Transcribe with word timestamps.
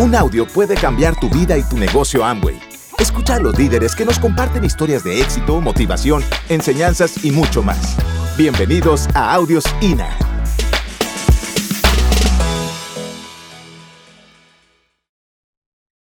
Un 0.00 0.14
audio 0.14 0.46
puede 0.46 0.76
cambiar 0.76 1.18
tu 1.18 1.28
vida 1.28 1.58
y 1.58 1.62
tu 1.64 1.76
negocio 1.76 2.24
Amway. 2.24 2.56
Escucha 3.00 3.34
a 3.34 3.40
los 3.40 3.58
líderes 3.58 3.96
que 3.96 4.04
nos 4.04 4.20
comparten 4.20 4.62
historias 4.62 5.02
de 5.02 5.20
éxito, 5.20 5.60
motivación, 5.60 6.22
enseñanzas 6.48 7.24
y 7.24 7.32
mucho 7.32 7.64
más. 7.64 7.96
Bienvenidos 8.36 9.08
a 9.16 9.34
Audios 9.34 9.64
INA. 9.80 10.16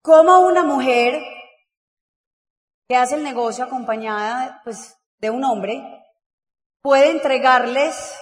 ¿Cómo 0.02 0.40
una 0.40 0.64
mujer 0.64 1.22
que 2.88 2.96
hace 2.96 3.14
el 3.14 3.22
negocio 3.22 3.62
acompañada 3.62 4.62
pues, 4.64 4.96
de 5.18 5.30
un 5.30 5.44
hombre 5.44 5.84
puede 6.82 7.12
entregarles 7.12 8.16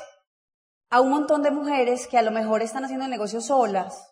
a 0.90 1.00
un 1.00 1.08
montón 1.08 1.42
de 1.42 1.52
mujeres 1.52 2.06
que 2.06 2.18
a 2.18 2.22
lo 2.22 2.32
mejor 2.32 2.60
están 2.60 2.84
haciendo 2.84 3.06
el 3.06 3.10
negocio 3.10 3.40
solas? 3.40 4.10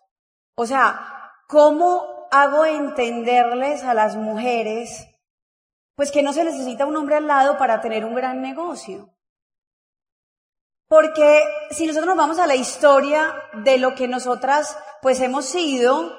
O 0.55 0.65
sea, 0.65 1.22
¿Cómo 1.53 2.27
hago 2.31 2.65
entenderles 2.65 3.83
a 3.83 3.93
las 3.93 4.15
mujeres, 4.15 5.07
pues 5.95 6.09
que 6.09 6.23
no 6.23 6.33
se 6.33 6.43
necesita 6.43 6.87
un 6.87 6.97
hombre 6.97 7.17
al 7.17 7.27
lado 7.27 7.59
para 7.59 7.79
tener 7.79 8.05
un 8.05 8.15
gran 8.15 8.41
negocio? 8.41 9.13
Porque 10.87 11.43
si 11.69 11.85
nosotros 11.85 12.07
nos 12.07 12.17
vamos 12.17 12.39
a 12.39 12.47
la 12.47 12.55
historia 12.55 13.35
de 13.63 13.77
lo 13.77 13.93
que 13.93 14.07
nosotras 14.07 14.75
pues 15.03 15.21
hemos 15.21 15.45
sido, 15.45 16.17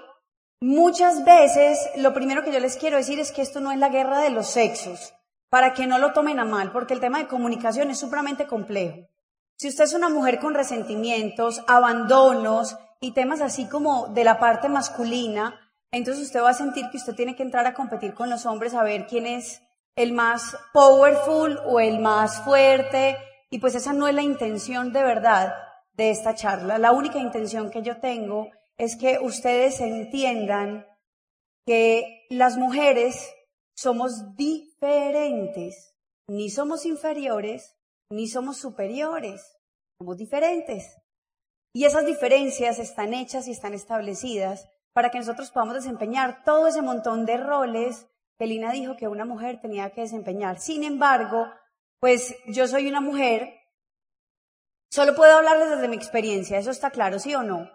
muchas 0.61 1.25
veces 1.25 1.81
lo 1.97 2.15
primero 2.15 2.45
que 2.45 2.53
yo 2.53 2.61
les 2.61 2.77
quiero 2.77 2.97
decir 2.97 3.19
es 3.19 3.33
que 3.33 3.43
esto 3.43 3.59
no 3.59 3.73
es 3.73 3.79
la 3.79 3.89
guerra 3.89 4.21
de 4.21 4.31
los 4.31 4.47
sexos, 4.47 5.15
para 5.51 5.75
que 5.75 5.89
no 5.89 5.99
lo 5.99 6.13
tomen 6.13 6.39
a 6.39 6.45
mal, 6.45 6.71
porque 6.71 6.95
el 6.95 7.01
tema 7.01 7.19
de 7.19 7.27
comunicación 7.27 7.91
es 7.91 7.99
supremamente 7.99 8.47
complejo. 8.47 9.09
Si 9.57 9.67
usted 9.67 9.83
es 9.83 9.95
una 9.95 10.11
mujer 10.11 10.39
con 10.39 10.55
resentimientos, 10.55 11.65
abandonos, 11.67 12.77
y 13.05 13.13
temas 13.13 13.43
así 13.43 13.67
como 13.67 14.09
de 14.09 14.25
la 14.25 14.39
parte 14.39 14.71
masculina, 14.71 15.61
entonces 15.93 16.25
usted 16.25 16.41
va 16.41 16.49
a 16.49 16.55
sentir 16.55 16.89
que 16.91 16.97
usted 16.97 17.15
tiene 17.15 17.37
que 17.37 17.43
entrar 17.43 17.67
a 17.67 17.75
competir 17.75 18.15
con 18.15 18.31
los 18.31 18.47
hombres 18.47 18.73
a 18.73 18.83
ver 18.83 19.07
quién 19.07 19.27
es 19.27 19.61
el 19.95 20.15
más 20.15 20.57
powerful 20.73 21.59
o 21.67 21.81
el 21.81 21.99
más 21.99 22.43
fuerte. 22.45 23.19
Y 23.51 23.59
pues 23.59 23.75
esa 23.75 23.93
no 23.93 24.09
es 24.09 24.15
la 24.15 24.23
intención 24.23 24.91
de 24.95 25.03
verdad 25.03 25.53
de 25.93 26.11
esta 26.11 26.35
charla. 26.35 26.79
La 26.79 26.93
única 26.93 27.19
intención 27.19 27.71
que 27.71 27.83
yo 27.83 28.01
tengo 28.01 28.49
es 28.79 28.97
que 28.97 29.19
ustedes 29.21 29.81
entiendan 29.81 30.87
que 31.67 32.25
las 32.31 32.57
mujeres 32.57 33.31
somos 33.77 34.35
diferentes. 34.35 35.95
Ni 36.27 36.49
somos 36.49 36.87
inferiores, 36.87 37.77
ni 38.09 38.29
somos 38.29 38.57
superiores. 38.57 39.43
Somos 39.99 40.17
diferentes. 40.17 41.04
Y 41.77 41.87
esas 41.87 42.07
diferencias 42.07 42.79
están 42.79 43.13
hechas 43.13 43.49
y 43.49 43.51
están 43.51 43.75
establecidas 43.75 44.69
para 44.93 45.11
que 45.11 45.19
nosotros 45.19 45.51
podamos 45.51 45.75
desempeñar 45.75 46.45
todo 46.45 46.69
ese 46.69 46.83
montón 46.83 47.27
de 47.27 47.37
roles 47.37 48.07
que 48.39 48.47
Lina 48.47 48.71
dijo 48.71 48.97
que 48.97 49.09
una 49.09 49.25
mujer 49.25 49.61
tenía 49.61 49.91
que 49.91 50.03
desempeñar. 50.03 50.61
Sin 50.61 50.85
embargo, 50.85 51.49
pues 51.99 52.37
yo 52.47 52.69
soy 52.69 52.87
una 52.87 53.01
mujer, 53.01 53.55
solo 54.89 55.17
puedo 55.17 55.37
hablarles 55.37 55.71
desde 55.71 55.89
mi 55.89 55.97
experiencia, 55.97 56.59
eso 56.59 56.71
está 56.71 56.93
claro, 56.93 57.19
¿sí 57.19 57.35
o 57.35 57.43
no? 57.43 57.69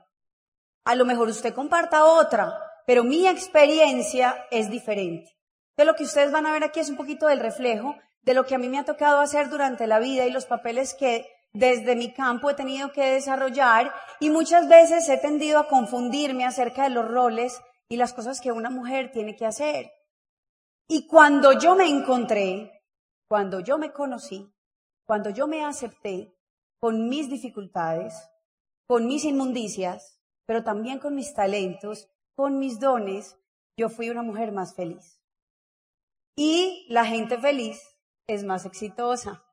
A 0.85 0.95
lo 0.95 1.03
mejor 1.03 1.27
usted 1.27 1.53
comparta 1.53 2.05
otra, 2.05 2.57
pero 2.85 3.03
mi 3.03 3.27
experiencia 3.27 4.45
es 4.49 4.69
diferente. 4.69 5.29
De 5.75 5.83
lo 5.83 5.95
que 5.95 6.03
ustedes 6.03 6.31
van 6.31 6.45
a 6.45 6.53
ver 6.53 6.63
aquí 6.63 6.79
es 6.79 6.89
un 6.89 6.95
poquito 6.95 7.27
del 7.27 7.41
reflejo 7.41 7.97
de 8.21 8.33
lo 8.33 8.45
que 8.45 8.55
a 8.55 8.59
mí 8.59 8.69
me 8.69 8.79
ha 8.79 8.85
tocado 8.85 9.19
hacer 9.19 9.49
durante 9.49 9.87
la 9.87 9.99
vida 9.99 10.25
y 10.25 10.31
los 10.31 10.45
papeles 10.45 10.93
que 10.93 11.27
desde 11.53 11.95
mi 11.95 12.13
campo 12.13 12.49
he 12.49 12.53
tenido 12.53 12.91
que 12.91 13.11
desarrollar 13.11 13.93
y 14.19 14.29
muchas 14.29 14.67
veces 14.67 15.07
he 15.09 15.17
tendido 15.17 15.59
a 15.59 15.67
confundirme 15.67 16.45
acerca 16.45 16.83
de 16.83 16.91
los 16.91 17.07
roles 17.07 17.59
y 17.89 17.97
las 17.97 18.13
cosas 18.13 18.39
que 18.39 18.51
una 18.51 18.69
mujer 18.69 19.11
tiene 19.11 19.35
que 19.35 19.45
hacer. 19.45 19.91
Y 20.87 21.07
cuando 21.07 21.53
yo 21.53 21.75
me 21.75 21.87
encontré, 21.87 22.83
cuando 23.27 23.59
yo 23.59 23.77
me 23.77 23.91
conocí, 23.91 24.51
cuando 25.05 25.29
yo 25.29 25.47
me 25.47 25.63
acepté 25.63 26.35
con 26.79 27.09
mis 27.09 27.29
dificultades, 27.29 28.13
con 28.87 29.07
mis 29.07 29.25
inmundicias, 29.25 30.19
pero 30.45 30.63
también 30.63 30.99
con 30.99 31.15
mis 31.15 31.33
talentos, 31.33 32.09
con 32.35 32.57
mis 32.57 32.79
dones, 32.79 33.37
yo 33.77 33.89
fui 33.89 34.09
una 34.09 34.23
mujer 34.23 34.51
más 34.51 34.75
feliz. 34.75 35.21
Y 36.35 36.85
la 36.89 37.05
gente 37.05 37.37
feliz 37.37 37.81
es 38.27 38.43
más 38.43 38.65
exitosa. 38.65 39.43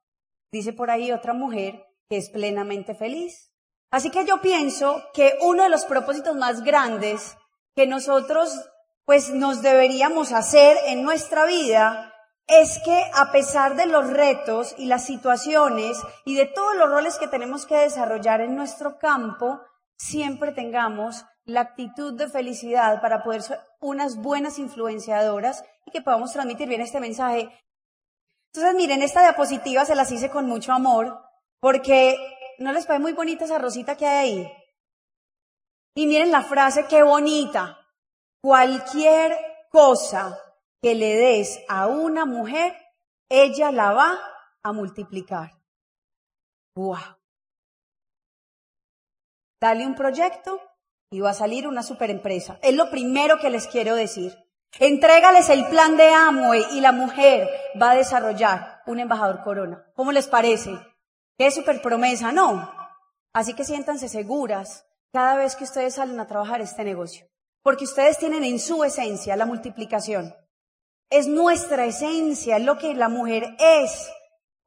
Dice 0.52 0.72
por 0.72 0.90
ahí 0.90 1.10
otra 1.12 1.34
mujer 1.34 1.85
que 2.08 2.16
es 2.16 2.30
plenamente 2.30 2.94
feliz. 2.94 3.52
Así 3.90 4.10
que 4.10 4.24
yo 4.24 4.40
pienso 4.40 5.02
que 5.14 5.38
uno 5.40 5.62
de 5.62 5.68
los 5.68 5.84
propósitos 5.84 6.36
más 6.36 6.62
grandes 6.62 7.36
que 7.74 7.86
nosotros 7.86 8.70
pues 9.04 9.30
nos 9.30 9.62
deberíamos 9.62 10.32
hacer 10.32 10.76
en 10.86 11.04
nuestra 11.04 11.46
vida 11.46 12.12
es 12.48 12.80
que 12.84 13.04
a 13.14 13.30
pesar 13.32 13.76
de 13.76 13.86
los 13.86 14.10
retos 14.10 14.74
y 14.78 14.86
las 14.86 15.04
situaciones 15.04 15.98
y 16.24 16.34
de 16.34 16.46
todos 16.46 16.74
los 16.76 16.90
roles 16.90 17.16
que 17.18 17.28
tenemos 17.28 17.66
que 17.66 17.76
desarrollar 17.76 18.40
en 18.40 18.56
nuestro 18.56 18.98
campo, 18.98 19.60
siempre 19.96 20.52
tengamos 20.52 21.24
la 21.44 21.60
actitud 21.60 22.14
de 22.14 22.28
felicidad 22.28 23.00
para 23.00 23.22
poder 23.22 23.42
ser 23.42 23.60
unas 23.80 24.16
buenas 24.16 24.58
influenciadoras 24.58 25.64
y 25.84 25.92
que 25.92 26.02
podamos 26.02 26.32
transmitir 26.32 26.68
bien 26.68 26.80
este 26.80 27.00
mensaje. 27.00 27.48
Entonces, 28.52 28.74
miren, 28.74 29.02
esta 29.02 29.20
diapositiva 29.20 29.84
se 29.84 29.94
las 29.94 30.10
hice 30.10 30.30
con 30.30 30.46
mucho 30.46 30.72
amor 30.72 31.25
porque 31.60 32.16
¿no 32.58 32.72
les 32.72 32.86
parece 32.86 33.02
muy 33.02 33.12
bonita 33.12 33.44
esa 33.44 33.58
rosita 33.58 33.96
que 33.96 34.06
hay 34.06 34.28
ahí? 34.30 34.52
Y 35.94 36.06
miren 36.06 36.30
la 36.30 36.42
frase, 36.42 36.86
qué 36.88 37.02
bonita. 37.02 37.78
Cualquier 38.42 39.36
cosa 39.70 40.38
que 40.82 40.94
le 40.94 41.16
des 41.16 41.58
a 41.68 41.86
una 41.86 42.26
mujer, 42.26 42.76
ella 43.30 43.72
la 43.72 43.92
va 43.92 44.18
a 44.62 44.72
multiplicar. 44.72 45.52
¡Wow! 46.76 46.98
Dale 49.60 49.86
un 49.86 49.94
proyecto 49.94 50.60
y 51.10 51.20
va 51.20 51.30
a 51.30 51.34
salir 51.34 51.66
una 51.66 51.82
superempresa. 51.82 52.58
Es 52.62 52.74
lo 52.74 52.90
primero 52.90 53.38
que 53.38 53.48
les 53.48 53.66
quiero 53.66 53.94
decir. 53.94 54.36
Entrégales 54.78 55.48
el 55.48 55.66
plan 55.68 55.96
de 55.96 56.10
Amway 56.10 56.62
y 56.72 56.80
la 56.80 56.92
mujer 56.92 57.48
va 57.80 57.92
a 57.92 57.96
desarrollar 57.96 58.82
un 58.86 59.00
embajador 59.00 59.42
corona. 59.42 59.86
¿Cómo 59.94 60.12
les 60.12 60.28
parece? 60.28 60.70
¿Qué 61.38 61.50
super 61.50 61.82
promesa? 61.82 62.32
No. 62.32 62.72
Así 63.32 63.54
que 63.54 63.64
siéntanse 63.64 64.08
seguras 64.08 64.86
cada 65.12 65.36
vez 65.36 65.54
que 65.54 65.64
ustedes 65.64 65.94
salen 65.94 66.18
a 66.18 66.26
trabajar 66.26 66.60
este 66.62 66.84
negocio. 66.84 67.26
Porque 67.62 67.84
ustedes 67.84 68.18
tienen 68.18 68.44
en 68.44 68.58
su 68.58 68.84
esencia 68.84 69.36
la 69.36 69.44
multiplicación. 69.44 70.34
Es 71.10 71.26
nuestra 71.26 71.84
esencia, 71.84 72.58
lo 72.58 72.78
que 72.78 72.94
la 72.94 73.08
mujer 73.08 73.54
es. 73.58 74.10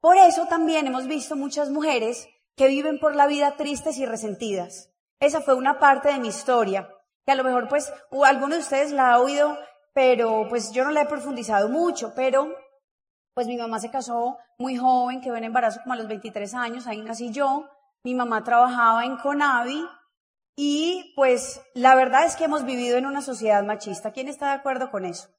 Por 0.00 0.16
eso 0.16 0.46
también 0.46 0.86
hemos 0.86 1.06
visto 1.06 1.36
muchas 1.36 1.70
mujeres 1.70 2.28
que 2.56 2.68
viven 2.68 3.00
por 3.00 3.16
la 3.16 3.26
vida 3.26 3.56
tristes 3.56 3.98
y 3.98 4.06
resentidas. 4.06 4.90
Esa 5.18 5.40
fue 5.40 5.54
una 5.54 5.78
parte 5.78 6.08
de 6.08 6.18
mi 6.18 6.28
historia, 6.28 6.88
que 7.26 7.32
a 7.32 7.34
lo 7.34 7.44
mejor 7.44 7.68
pues 7.68 7.92
alguno 8.24 8.54
de 8.54 8.60
ustedes 8.60 8.92
la 8.92 9.12
ha 9.12 9.20
oído, 9.20 9.58
pero 9.92 10.46
pues 10.48 10.72
yo 10.72 10.84
no 10.84 10.90
la 10.90 11.02
he 11.02 11.06
profundizado 11.06 11.68
mucho, 11.68 12.12
pero 12.14 12.54
pues 13.40 13.48
mi 13.48 13.56
mamá 13.56 13.80
se 13.80 13.90
casó 13.90 14.36
muy 14.58 14.76
joven, 14.76 15.22
quedó 15.22 15.34
en 15.36 15.44
embarazo 15.44 15.80
como 15.82 15.94
a 15.94 15.96
los 15.96 16.08
23 16.08 16.52
años, 16.52 16.86
ahí 16.86 17.00
nací 17.00 17.32
yo. 17.32 17.70
Mi 18.04 18.14
mamá 18.14 18.44
trabajaba 18.44 19.06
en 19.06 19.16
Conavi 19.16 19.82
y 20.58 21.14
pues 21.16 21.62
la 21.72 21.94
verdad 21.94 22.26
es 22.26 22.36
que 22.36 22.44
hemos 22.44 22.66
vivido 22.66 22.98
en 22.98 23.06
una 23.06 23.22
sociedad 23.22 23.64
machista. 23.64 24.12
¿Quién 24.12 24.28
está 24.28 24.48
de 24.48 24.56
acuerdo 24.56 24.90
con 24.90 25.06
eso? 25.06 25.30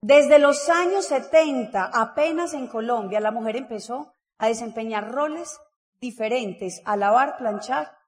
Desde 0.00 0.38
los 0.38 0.68
años 0.68 1.06
70, 1.06 1.90
apenas 1.92 2.54
en 2.54 2.68
Colombia, 2.68 3.18
la 3.18 3.32
mujer 3.32 3.56
empezó 3.56 4.14
a 4.38 4.46
desempeñar 4.46 5.10
roles 5.10 5.58
diferentes, 6.00 6.80
a 6.84 6.96
lavar, 6.96 7.38
planchar, 7.38 7.98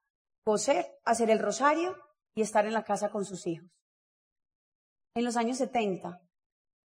coser, 0.45 0.97
hacer 1.03 1.29
el 1.29 1.39
rosario 1.39 1.93
y 2.33 2.41
estar 2.41 2.65
en 2.65 2.71
la 2.71 2.85
casa 2.85 3.09
con 3.09 3.25
sus 3.25 3.45
hijos 3.47 3.69
en 5.15 5.23
los 5.23 5.37
años 5.37 5.57
70. 5.57 6.21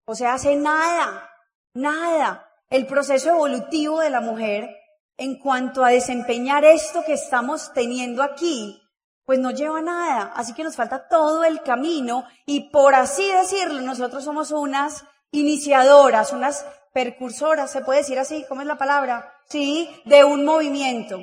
O 0.06 0.14
sea, 0.14 0.34
hace 0.34 0.56
nada, 0.56 1.30
nada. 1.74 2.46
El 2.68 2.86
proceso 2.86 3.30
evolutivo 3.30 4.00
de 4.00 4.10
la 4.10 4.20
mujer 4.20 4.76
en 5.16 5.38
cuanto 5.38 5.84
a 5.84 5.90
desempeñar 5.90 6.64
esto 6.64 7.02
que 7.04 7.14
estamos 7.14 7.72
teniendo 7.72 8.22
aquí, 8.22 8.80
pues 9.24 9.38
no 9.38 9.50
lleva 9.50 9.82
nada. 9.82 10.32
Así 10.34 10.54
que 10.54 10.64
nos 10.64 10.76
falta 10.76 11.08
todo 11.08 11.44
el 11.44 11.62
camino 11.62 12.24
y 12.46 12.70
por 12.70 12.94
así 12.94 13.26
decirlo, 13.32 13.80
nosotros 13.80 14.24
somos 14.24 14.50
unas 14.50 15.04
iniciadoras, 15.32 16.32
unas 16.32 16.64
percursoras, 16.92 17.70
se 17.70 17.82
puede 17.82 18.00
decir 18.00 18.18
así, 18.18 18.44
¿cómo 18.48 18.60
es 18.60 18.66
la 18.66 18.78
palabra? 18.78 19.32
Sí, 19.48 19.88
de 20.04 20.24
un 20.24 20.44
movimiento, 20.44 21.20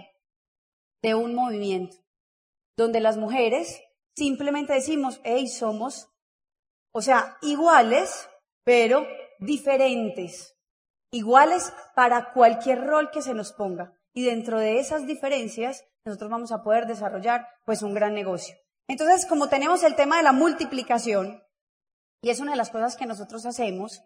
de 1.01 1.15
un 1.15 1.35
movimiento, 1.35 1.97
donde 2.77 3.01
las 3.01 3.17
mujeres 3.17 3.81
simplemente 4.15 4.73
decimos, 4.73 5.19
hey, 5.23 5.47
somos 5.47 6.07
o 6.97 7.01
sea, 7.03 7.37
iguales, 7.43 8.27
pero 8.63 9.05
diferentes. 9.37 10.55
Iguales 11.11 11.71
para 11.93 12.33
cualquier 12.33 12.87
rol 12.87 13.11
que 13.11 13.21
se 13.21 13.35
nos 13.35 13.53
ponga. 13.53 13.93
y 14.15 14.25
dentro 14.25 14.57
de 14.57 14.79
esas 14.79 15.05
diferencias 15.05 15.85
nosotros 16.03 16.31
vamos 16.31 16.51
a 16.51 16.63
poder 16.63 16.87
desarrollar 16.87 17.45
pues 17.65 17.83
un 17.83 17.93
gran 17.93 18.15
negocio. 18.15 18.55
Entonces, 18.87 19.27
como 19.27 19.47
tenemos 19.47 19.83
el 19.83 19.95
tema 19.95 20.17
de 20.17 20.23
la 20.23 20.31
multiplicación, 20.31 21.43
y 22.23 22.31
es 22.31 22.39
una 22.39 22.53
de 22.53 22.57
las 22.57 22.71
cosas 22.71 22.95
que 22.95 23.05
nosotros 23.05 23.45
hacemos, 23.45 24.01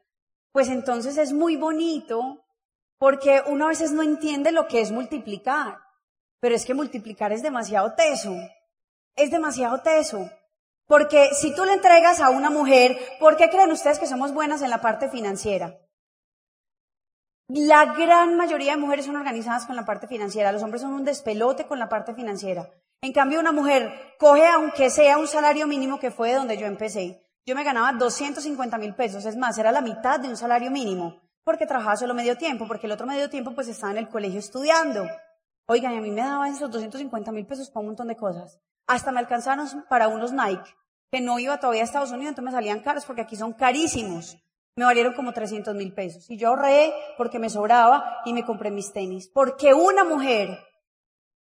pues 0.51 0.67
entonces 0.67 1.17
es 1.17 1.31
muy 1.31 1.55
bonito 1.55 2.43
porque 2.99 3.41
uno 3.47 3.67
a 3.67 3.69
veces 3.69 3.93
no 3.93 4.03
entiende 4.03 4.51
lo 4.51 4.67
que 4.67 4.81
es 4.81 4.91
multiplicar, 4.91 5.77
pero 6.41 6.55
es 6.55 6.65
que 6.65 6.73
multiplicar 6.73 7.31
es 7.31 7.41
demasiado 7.41 7.93
teso, 7.95 8.35
es 9.15 9.31
demasiado 9.31 9.81
teso. 9.81 10.29
Porque 10.91 11.29
si 11.35 11.55
tú 11.55 11.63
le 11.63 11.71
entregas 11.71 12.19
a 12.19 12.31
una 12.31 12.49
mujer, 12.49 12.99
¿por 13.17 13.37
qué 13.37 13.49
creen 13.49 13.71
ustedes 13.71 13.97
que 13.97 14.07
somos 14.07 14.33
buenas 14.33 14.61
en 14.61 14.69
la 14.69 14.81
parte 14.81 15.07
financiera? 15.07 15.79
La 17.47 17.93
gran 17.93 18.35
mayoría 18.35 18.73
de 18.73 18.81
mujeres 18.81 19.05
son 19.05 19.15
organizadas 19.15 19.65
con 19.65 19.77
la 19.77 19.85
parte 19.85 20.05
financiera, 20.05 20.51
los 20.51 20.61
hombres 20.63 20.81
son 20.81 20.91
un 20.91 21.05
despelote 21.05 21.65
con 21.65 21.79
la 21.79 21.87
parte 21.87 22.13
financiera. 22.13 22.69
En 23.01 23.13
cambio, 23.13 23.39
una 23.39 23.53
mujer 23.53 24.17
coge, 24.19 24.45
aunque 24.45 24.89
sea 24.89 25.17
un 25.17 25.27
salario 25.27 25.65
mínimo 25.65 25.97
que 25.97 26.11
fue 26.11 26.31
de 26.31 26.35
donde 26.35 26.57
yo 26.57 26.65
empecé, 26.65 27.25
yo 27.45 27.55
me 27.55 27.63
ganaba 27.63 27.93
250 27.93 28.77
mil 28.77 28.93
pesos, 28.93 29.23
es 29.23 29.37
más, 29.37 29.57
era 29.57 29.71
la 29.71 29.79
mitad 29.79 30.19
de 30.19 30.27
un 30.27 30.35
salario 30.35 30.71
mínimo, 30.71 31.21
porque 31.45 31.65
trabajaba 31.65 31.95
solo 31.95 32.13
medio 32.13 32.37
tiempo, 32.37 32.67
porque 32.67 32.87
el 32.87 32.91
otro 32.91 33.07
medio 33.07 33.29
tiempo 33.29 33.55
pues 33.55 33.69
estaba 33.69 33.93
en 33.93 33.99
el 33.99 34.09
colegio 34.09 34.39
estudiando. 34.39 35.07
Oigan, 35.67 35.97
a 35.97 36.01
mí 36.01 36.11
me 36.11 36.19
daban 36.19 36.53
esos 36.53 36.69
250 36.69 37.31
mil 37.31 37.47
pesos 37.47 37.69
para 37.69 37.79
un 37.79 37.87
montón 37.87 38.09
de 38.09 38.17
cosas. 38.17 38.59
Hasta 38.87 39.13
me 39.13 39.19
alcanzaron 39.19 39.85
para 39.87 40.09
unos 40.09 40.33
Nike, 40.33 40.75
que 41.11 41.21
no 41.21 41.37
iba 41.39 41.59
todavía 41.59 41.81
a 41.81 41.85
Estados 41.85 42.11
Unidos, 42.11 42.29
entonces 42.29 42.53
me 42.53 42.57
salían 42.57 42.79
caros 42.79 43.05
porque 43.05 43.21
aquí 43.21 43.35
son 43.35 43.53
carísimos. 43.53 44.37
Me 44.77 44.85
valieron 44.85 45.13
como 45.13 45.33
300 45.33 45.75
mil 45.75 45.93
pesos. 45.93 46.29
Y 46.29 46.37
yo 46.37 46.47
ahorré 46.47 46.93
porque 47.17 47.39
me 47.39 47.49
sobraba 47.49 48.21
y 48.25 48.31
me 48.31 48.45
compré 48.45 48.71
mis 48.71 48.93
tenis. 48.93 49.29
Porque 49.33 49.73
una 49.73 50.05
mujer 50.05 50.57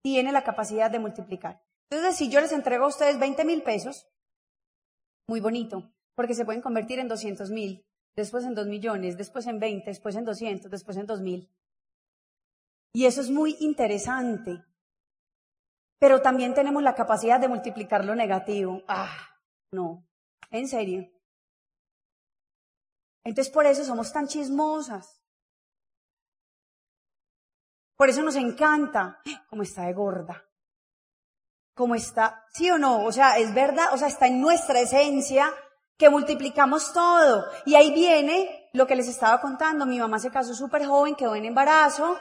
tiene 0.01 0.31
la 0.31 0.43
capacidad 0.43 0.89
de 0.89 0.97
multiplicar. 0.97 1.61
Entonces, 1.91 2.17
si 2.17 2.29
yo 2.29 2.41
les 2.41 2.51
entrego 2.51 2.85
a 2.85 2.89
ustedes 2.89 3.19
20 3.19 3.45
mil 3.45 3.61
pesos, 3.61 4.07
muy 5.27 5.39
bonito, 5.39 5.91
porque 6.15 6.33
se 6.33 6.45
pueden 6.45 6.61
convertir 6.61 6.97
en 6.97 7.07
200 7.07 7.51
mil, 7.51 7.85
después 8.15 8.45
en 8.45 8.55
2 8.55 8.65
millones, 8.65 9.17
después 9.17 9.45
en 9.45 9.59
20, 9.59 9.89
después 9.89 10.15
en 10.15 10.25
200, 10.25 10.71
después 10.71 10.97
en 10.97 11.05
2 11.05 11.21
mil. 11.21 11.49
Y 12.93 13.05
eso 13.05 13.21
es 13.21 13.29
muy 13.29 13.55
interesante. 13.59 14.63
Pero 15.99 16.21
también 16.21 16.55
tenemos 16.55 16.81
la 16.81 16.95
capacidad 16.95 17.39
de 17.39 17.47
multiplicar 17.47 18.05
lo 18.05 18.15
negativo. 18.15 18.81
Ah, 18.87 19.28
no, 19.71 20.07
en 20.49 20.67
serio. 20.67 21.09
Entonces 23.23 23.51
por 23.53 23.65
eso 23.65 23.83
somos 23.83 24.11
tan 24.11 24.27
chismosas. 24.27 25.21
Por 27.95 28.09
eso 28.09 28.23
nos 28.23 28.35
encanta 28.35 29.21
cómo 29.49 29.63
está 29.63 29.85
de 29.85 29.93
gorda 29.93 30.49
como 31.79 31.95
está, 31.95 32.43
¿sí 32.51 32.69
o 32.69 32.77
no? 32.77 33.05
O 33.05 33.11
sea, 33.13 33.37
es 33.37 33.53
verdad, 33.53 33.93
o 33.93 33.97
sea, 33.97 34.09
está 34.09 34.27
en 34.27 34.41
nuestra 34.41 34.81
esencia 34.81 35.49
que 35.97 36.09
multiplicamos 36.09 36.91
todo. 36.91 37.45
Y 37.65 37.75
ahí 37.75 37.93
viene 37.93 38.69
lo 38.73 38.85
que 38.85 38.97
les 38.97 39.07
estaba 39.07 39.39
contando. 39.39 39.85
Mi 39.85 39.97
mamá 39.97 40.19
se 40.19 40.29
casó 40.29 40.53
súper 40.53 40.85
joven, 40.85 41.15
quedó 41.15 41.35
en 41.35 41.45
embarazo. 41.45 42.19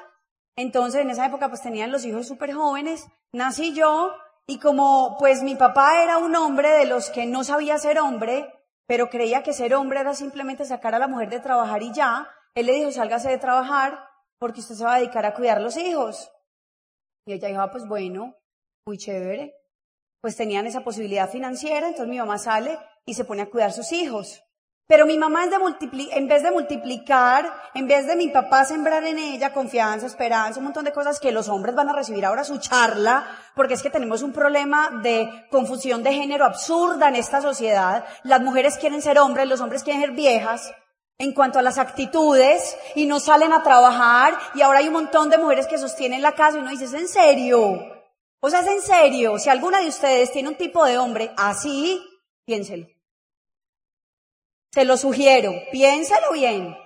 Entonces, 0.54 1.00
en 1.00 1.10
esa 1.10 1.26
época, 1.26 1.48
pues 1.48 1.60
tenían 1.60 1.90
los 1.90 2.04
hijos 2.04 2.28
súper 2.28 2.54
jóvenes. 2.54 3.04
Nací 3.32 3.74
yo. 3.74 4.12
Y 4.50 4.58
como, 4.58 5.16
pues 5.18 5.42
mi 5.42 5.56
papá 5.56 6.02
era 6.02 6.16
un 6.16 6.34
hombre 6.34 6.70
de 6.70 6.86
los 6.86 7.10
que 7.10 7.26
no 7.26 7.44
sabía 7.44 7.76
ser 7.76 7.98
hombre, 7.98 8.50
pero 8.86 9.10
creía 9.10 9.42
que 9.42 9.52
ser 9.52 9.74
hombre 9.74 10.00
era 10.00 10.14
simplemente 10.14 10.64
sacar 10.64 10.94
a 10.94 10.98
la 10.98 11.06
mujer 11.06 11.28
de 11.28 11.40
trabajar 11.40 11.82
y 11.82 11.92
ya, 11.92 12.26
él 12.54 12.64
le 12.64 12.72
dijo, 12.72 12.90
sálgase 12.90 13.28
de 13.28 13.36
trabajar 13.36 14.08
porque 14.38 14.60
usted 14.60 14.74
se 14.74 14.84
va 14.84 14.94
a 14.94 14.98
dedicar 15.00 15.26
a 15.26 15.34
cuidar 15.34 15.60
los 15.60 15.76
hijos. 15.76 16.32
Y 17.26 17.34
ella 17.34 17.48
dijo, 17.48 17.60
ah, 17.60 17.70
pues 17.70 17.86
bueno, 17.86 18.36
muy 18.86 18.96
chévere. 18.96 19.54
Pues 20.22 20.34
tenían 20.34 20.66
esa 20.66 20.82
posibilidad 20.82 21.28
financiera, 21.28 21.86
entonces 21.86 22.08
mi 22.08 22.18
mamá 22.18 22.38
sale 22.38 22.78
y 23.04 23.12
se 23.12 23.26
pone 23.26 23.42
a 23.42 23.50
cuidar 23.50 23.72
sus 23.72 23.92
hijos. 23.92 24.42
Pero 24.88 25.04
mi 25.04 25.18
mamá 25.18 25.44
en 25.44 26.28
vez 26.28 26.42
de 26.42 26.50
multiplicar, 26.50 27.52
en 27.74 27.86
vez 27.86 28.06
de 28.06 28.16
mi 28.16 28.28
papá 28.28 28.64
sembrar 28.64 29.04
en 29.04 29.18
ella 29.18 29.52
confianza, 29.52 30.06
esperanza, 30.06 30.60
un 30.60 30.64
montón 30.64 30.86
de 30.86 30.94
cosas 30.94 31.20
que 31.20 31.30
los 31.30 31.50
hombres 31.50 31.74
van 31.74 31.90
a 31.90 31.92
recibir 31.92 32.24
ahora 32.24 32.42
su 32.42 32.56
charla, 32.56 33.26
porque 33.54 33.74
es 33.74 33.82
que 33.82 33.90
tenemos 33.90 34.22
un 34.22 34.32
problema 34.32 34.88
de 35.02 35.46
confusión 35.50 36.02
de 36.02 36.14
género 36.14 36.46
absurda 36.46 37.08
en 37.08 37.16
esta 37.16 37.42
sociedad. 37.42 38.06
Las 38.22 38.40
mujeres 38.40 38.78
quieren 38.78 39.02
ser 39.02 39.18
hombres, 39.18 39.46
los 39.46 39.60
hombres 39.60 39.82
quieren 39.82 40.00
ser 40.00 40.12
viejas 40.12 40.72
en 41.18 41.34
cuanto 41.34 41.58
a 41.58 41.62
las 41.62 41.76
actitudes 41.76 42.78
y 42.94 43.04
no 43.04 43.20
salen 43.20 43.52
a 43.52 43.62
trabajar 43.62 44.38
y 44.54 44.62
ahora 44.62 44.78
hay 44.78 44.86
un 44.86 44.94
montón 44.94 45.28
de 45.28 45.36
mujeres 45.36 45.66
que 45.66 45.76
sostienen 45.76 46.22
la 46.22 46.32
casa 46.32 46.56
y 46.56 46.60
uno 46.62 46.70
dice, 46.70 46.86
¿es 46.86 46.94
en 46.94 47.08
serio? 47.08 47.78
O 48.40 48.48
sea, 48.48 48.60
es 48.60 48.68
en 48.68 48.80
serio, 48.80 49.38
si 49.38 49.50
alguna 49.50 49.80
de 49.80 49.88
ustedes 49.88 50.32
tiene 50.32 50.48
un 50.48 50.56
tipo 50.56 50.82
de 50.86 50.96
hombre 50.96 51.30
así, 51.36 52.02
piénselo. 52.46 52.86
Se 54.72 54.84
lo 54.84 54.96
sugiero, 54.96 55.52
piénselo 55.72 56.32
bien. 56.32 56.76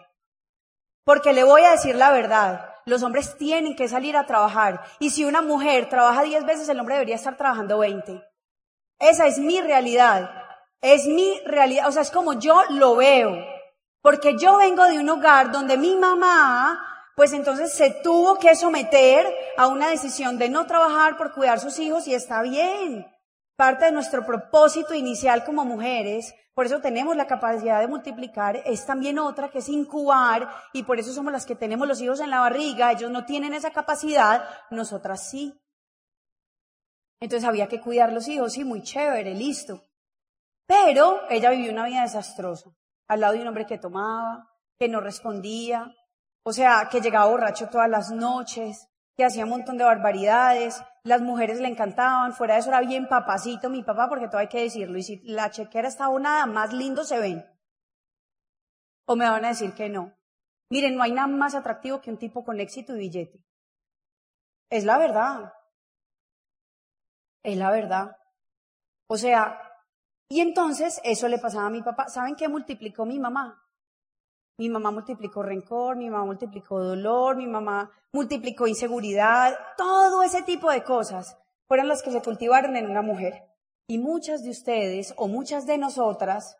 Porque 1.05 1.33
le 1.33 1.45
voy 1.45 1.63
a 1.63 1.73
decir 1.73 1.97
la 1.97 2.11
verdad. 2.13 2.69
Los 2.85 3.03
hombres 3.03 3.37
tienen 3.37 3.77
que 3.77 3.89
salir 3.89 4.17
a 4.17 4.27
trabajar. 4.27 4.83
Y 4.99 5.11
si 5.11 5.25
una 5.25 5.43
mujer 5.43 5.89
trabaja 5.89 6.23
10 6.23 6.45
veces, 6.45 6.69
el 6.69 6.81
hombre 6.81 6.95
debería 6.95 7.17
estar 7.17 7.37
trabajando 7.37 7.79
20. 7.79 8.23
Esa 8.99 9.27
es 9.27 9.39
mi 9.39 9.61
realidad. 9.61 10.31
Es 10.81 11.07
mi 11.07 11.41
realidad. 11.45 11.89
O 11.89 11.93
sea, 11.93 12.03
es 12.03 12.11
como 12.11 12.35
yo 12.35 12.63
lo 12.71 12.97
veo. 12.97 13.37
Porque 14.01 14.37
yo 14.37 14.57
vengo 14.59 14.85
de 14.85 14.99
un 14.99 15.09
hogar 15.09 15.53
donde 15.53 15.77
mi 15.77 15.95
mamá 15.97 16.89
pues 17.15 17.33
entonces 17.33 17.73
se 17.73 17.91
tuvo 18.03 18.39
que 18.39 18.57
someter 18.57 19.27
a 19.57 19.67
una 19.67 19.89
decisión 19.91 20.39
de 20.39 20.49
no 20.49 20.67
trabajar 20.67 21.17
por 21.17 21.33
cuidar 21.33 21.61
sus 21.61 21.79
hijos 21.79 22.07
y 22.09 22.15
está 22.15 22.43
bien. 22.43 23.07
Parte 23.57 23.87
de 23.87 23.93
nuestro 23.93 24.25
propósito 24.25 24.95
inicial 24.95 25.45
como 25.45 25.65
mujeres, 25.65 26.35
por 26.55 26.67
eso 26.67 26.81
tenemos 26.81 27.17
la 27.17 27.27
capacidad 27.27 27.81
de 27.81 27.89
multiplicar, 27.89 28.57
es 28.65 28.85
también 28.85 29.19
otra 29.19 29.49
que 29.49 29.59
es 29.59 29.69
incubar 29.69 30.49
y 30.73 30.83
por 30.83 30.99
eso 30.99 31.13
somos 31.13 31.33
las 31.33 31.47
que 31.47 31.57
tenemos 31.57 31.89
los 31.89 32.01
hijos 32.03 32.21
en 32.21 32.31
la 32.31 32.41
barriga, 32.41 32.93
ellos 32.93 33.11
no 33.11 33.25
tienen 33.25 33.55
esa 33.55 33.71
capacidad, 33.71 34.45
nosotras 34.71 35.31
sí. 35.31 35.59
Entonces 37.21 37.49
había 37.49 37.69
que 37.69 37.81
cuidar 37.81 38.13
los 38.13 38.29
hijos, 38.29 38.53
sí, 38.53 38.65
muy 38.65 38.83
chévere, 38.83 39.35
listo. 39.35 39.83
Pero 40.67 41.21
ella 41.31 41.51
vivió 41.51 41.73
una 41.73 41.87
vida 41.87 42.03
desastrosa, 42.03 42.71
al 43.09 43.21
lado 43.21 43.35
de 43.35 43.41
un 43.41 43.49
hombre 43.49 43.67
que 43.67 43.79
tomaba, 43.79 44.49
que 44.79 44.89
no 44.89 45.01
respondía, 45.01 45.95
o 46.45 46.53
sea, 46.53 46.89
que 46.91 47.01
llegaba 47.01 47.31
borracho 47.31 47.69
todas 47.69 47.89
las 47.89 48.11
noches, 48.11 48.89
que 49.17 49.25
hacía 49.25 49.45
un 49.45 49.51
montón 49.51 49.79
de 49.79 49.85
barbaridades, 49.85 50.83
las 51.05 51.21
mujeres 51.21 51.61
le 51.61 51.69
encantaban, 51.69 52.33
fuera 52.33 52.55
de 52.55 52.61
eso 52.61 52.69
era 52.69 52.81
bien 52.81 53.09
papacito 53.09 53.69
mi 53.71 53.83
papá, 53.83 54.09
porque 54.09 54.29
todo 54.29 54.39
hay 54.39 54.49
que 54.49 54.63
decirlo, 54.63 54.99
y 54.99 55.03
si 55.03 55.21
la 55.25 55.51
chequera 55.51 55.89
está 55.89 56.09
nada 56.21 56.47
más 56.47 56.73
lindo 56.73 57.05
se 57.05 57.19
ven. 57.19 57.45
O 59.07 59.17
me 59.17 59.29
van 59.29 59.45
a 59.45 59.49
decir 59.49 59.75
que 59.75 59.89
no. 59.89 60.15
Miren, 60.71 60.97
no 60.97 61.03
hay 61.03 61.13
nada 61.13 61.27
más 61.27 61.55
atractivo 61.55 62.01
que 62.01 62.11
un 62.11 62.19
tipo 62.19 62.45
con 62.45 62.61
éxito 62.61 62.95
y 62.95 63.01
billete. 63.01 63.45
Es 64.71 64.85
la 64.85 64.97
verdad. 64.97 65.53
Es 67.43 67.57
la 67.57 67.71
verdad. 67.71 68.17
O 69.09 69.19
sea, 69.19 69.61
y 70.29 70.41
entonces 70.41 71.01
eso 71.05 71.29
le 71.29 71.39
pasaba 71.39 71.67
a 71.67 71.71
mi 71.71 71.83
papá. 71.83 72.09
¿Saben 72.09 72.37
qué 72.37 72.49
multiplicó 72.49 73.05
mi 73.05 73.19
mamá? 73.19 73.63
Mi 74.59 74.69
mamá 74.69 74.91
multiplicó 74.91 75.43
rencor, 75.43 75.97
mi 75.97 76.11
mamá 76.11 76.25
multiplicó 76.25 76.79
dolor, 76.81 77.37
mi 77.37 77.47
mamá 77.47 77.91
multiplicó 78.13 78.67
inseguridad, 78.67 79.57
todo 79.77 80.23
ese 80.23 80.43
tipo 80.43 80.71
de 80.71 80.85
cosas 80.85 81.37
fueron 81.67 81.89
las 81.89 82.03
que 82.03 82.11
se 82.11 82.23
cultivaron 82.23 82.77
en 82.77 82.91
una 82.91 83.03
mujer. 83.03 83.45
Y 83.89 83.99
muchas 83.99 84.43
de 84.43 84.51
ustedes 84.51 85.15
o 85.17 85.27
muchas 85.27 85.67
de 85.67 85.79
nosotras, 85.79 86.57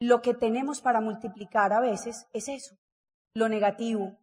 lo 0.00 0.22
que 0.22 0.34
tenemos 0.34 0.80
para 0.80 1.00
multiplicar 1.00 1.72
a 1.72 1.80
veces 1.80 2.26
es 2.32 2.48
eso, 2.48 2.76
lo 3.34 3.48
negativo. 3.48 4.16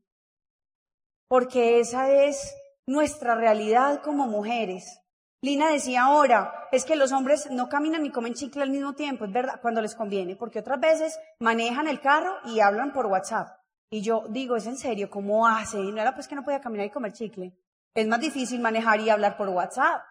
Porque 1.27 1.79
esa 1.79 2.11
es 2.11 2.55
nuestra 2.87 3.35
realidad 3.35 4.01
como 4.01 4.27
mujeres. 4.27 5.01
Lina 5.43 5.71
decía 5.71 6.03
ahora, 6.03 6.69
es 6.71 6.86
que 6.86 6.95
los 6.95 7.12
hombres 7.12 7.50
no 7.50 7.67
caminan 7.67 8.03
ni 8.03 8.12
comen 8.12 8.36
chicle 8.36 8.62
al 8.62 8.69
mismo 8.69 8.93
tiempo, 8.93 9.25
es 9.25 9.31
verdad, 9.31 9.60
cuando 9.60 9.81
les 9.81 9.95
conviene, 9.95 10.36
porque 10.36 10.60
otras 10.60 10.79
veces 10.79 11.19
manejan 11.39 11.88
el 11.88 12.00
carro 12.00 12.38
y 12.45 12.60
hablan 12.60 12.93
por 12.93 13.07
WhatsApp. 13.07 13.57
Y 13.89 14.03
yo 14.03 14.25
digo, 14.29 14.55
¿es 14.55 14.67
en 14.67 14.77
serio? 14.77 15.10
¿Cómo 15.10 15.48
hace? 15.48 15.79
Y 15.79 15.91
no 15.91 16.00
era 16.00 16.13
pues 16.13 16.27
que 16.27 16.36
no 16.36 16.43
podía 16.43 16.62
caminar 16.62 16.86
y 16.86 16.91
comer 16.91 17.13
chicle. 17.13 17.57
Es 17.95 18.07
más 18.07 18.21
difícil 18.21 18.62
manejar 18.62 19.00
y 19.01 19.10
hablar 19.10 19.36
por 19.36 19.50
WhatsApp. 19.50 20.03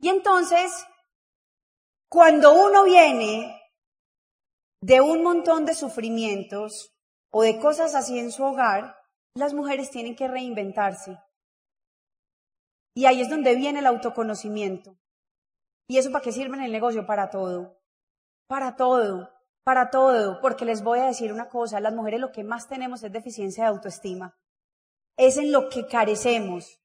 Y 0.00 0.08
entonces, 0.08 0.86
cuando 2.08 2.52
uno 2.52 2.84
viene 2.84 3.62
de 4.82 5.00
un 5.00 5.22
montón 5.22 5.64
de 5.66 5.74
sufrimientos 5.74 6.92
o 7.30 7.42
de 7.42 7.60
cosas 7.60 7.94
así 7.94 8.18
en 8.18 8.32
su 8.32 8.42
hogar, 8.42 8.96
las 9.34 9.54
mujeres 9.54 9.90
tienen 9.90 10.16
que 10.16 10.26
reinventarse. 10.26 11.16
Y 12.94 13.06
ahí 13.06 13.20
es 13.20 13.30
donde 13.30 13.54
viene 13.54 13.80
el 13.80 13.86
autoconocimiento. 13.86 14.98
¿Y 15.88 15.98
eso 15.98 16.10
para 16.10 16.22
qué 16.22 16.32
sirve 16.32 16.56
en 16.56 16.64
el 16.64 16.72
negocio? 16.72 17.06
Para 17.06 17.30
todo. 17.30 17.80
Para 18.46 18.76
todo. 18.76 19.30
Para 19.64 19.90
todo. 19.90 20.40
Porque 20.40 20.64
les 20.64 20.82
voy 20.82 21.00
a 21.00 21.06
decir 21.06 21.32
una 21.32 21.48
cosa, 21.48 21.80
las 21.80 21.94
mujeres 21.94 22.20
lo 22.20 22.32
que 22.32 22.44
más 22.44 22.68
tenemos 22.68 23.02
es 23.02 23.12
deficiencia 23.12 23.64
de 23.64 23.70
autoestima. 23.70 24.36
es 25.16 25.36
en 25.36 25.52
lo 25.52 25.68
que 25.68 25.86
carecemos. 25.86 26.80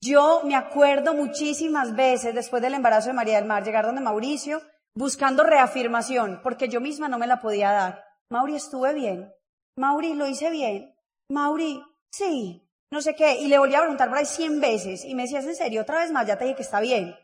Yo 0.00 0.42
me 0.44 0.56
acuerdo 0.56 1.14
muchísimas 1.14 1.94
veces 1.94 2.34
después 2.34 2.62
del 2.62 2.74
embarazo 2.74 3.08
de 3.08 3.14
María 3.14 3.36
del 3.36 3.46
Mar 3.46 3.64
llegar 3.64 3.86
donde 3.86 4.00
Mauricio 4.00 4.60
buscando 4.94 5.44
reafirmación, 5.44 6.40
porque 6.42 6.68
yo 6.68 6.80
misma 6.80 7.08
no 7.08 7.18
me 7.18 7.26
la 7.26 7.40
podía 7.40 7.70
dar. 7.72 8.04
Mauri, 8.30 8.56
estuve 8.56 8.94
bien. 8.94 9.32
Mauri, 9.76 10.14
lo 10.14 10.26
hice 10.26 10.50
bien. 10.50 10.94
Mauri, 11.28 11.82
sí. 12.10 12.68
No 12.92 13.00
sé 13.00 13.16
qué. 13.16 13.40
Y 13.40 13.48
le 13.48 13.58
volví 13.58 13.74
a 13.74 13.80
preguntar 13.80 14.10
por 14.10 14.18
ahí 14.18 14.26
cien 14.26 14.60
veces. 14.60 15.06
Y 15.06 15.14
me 15.14 15.22
decía, 15.22 15.40
en 15.40 15.56
serio? 15.56 15.80
Otra 15.80 16.00
vez 16.00 16.12
más, 16.12 16.26
ya 16.26 16.36
te 16.36 16.44
dije 16.44 16.56
que 16.56 16.62
está 16.62 16.78
bien. 16.78 17.16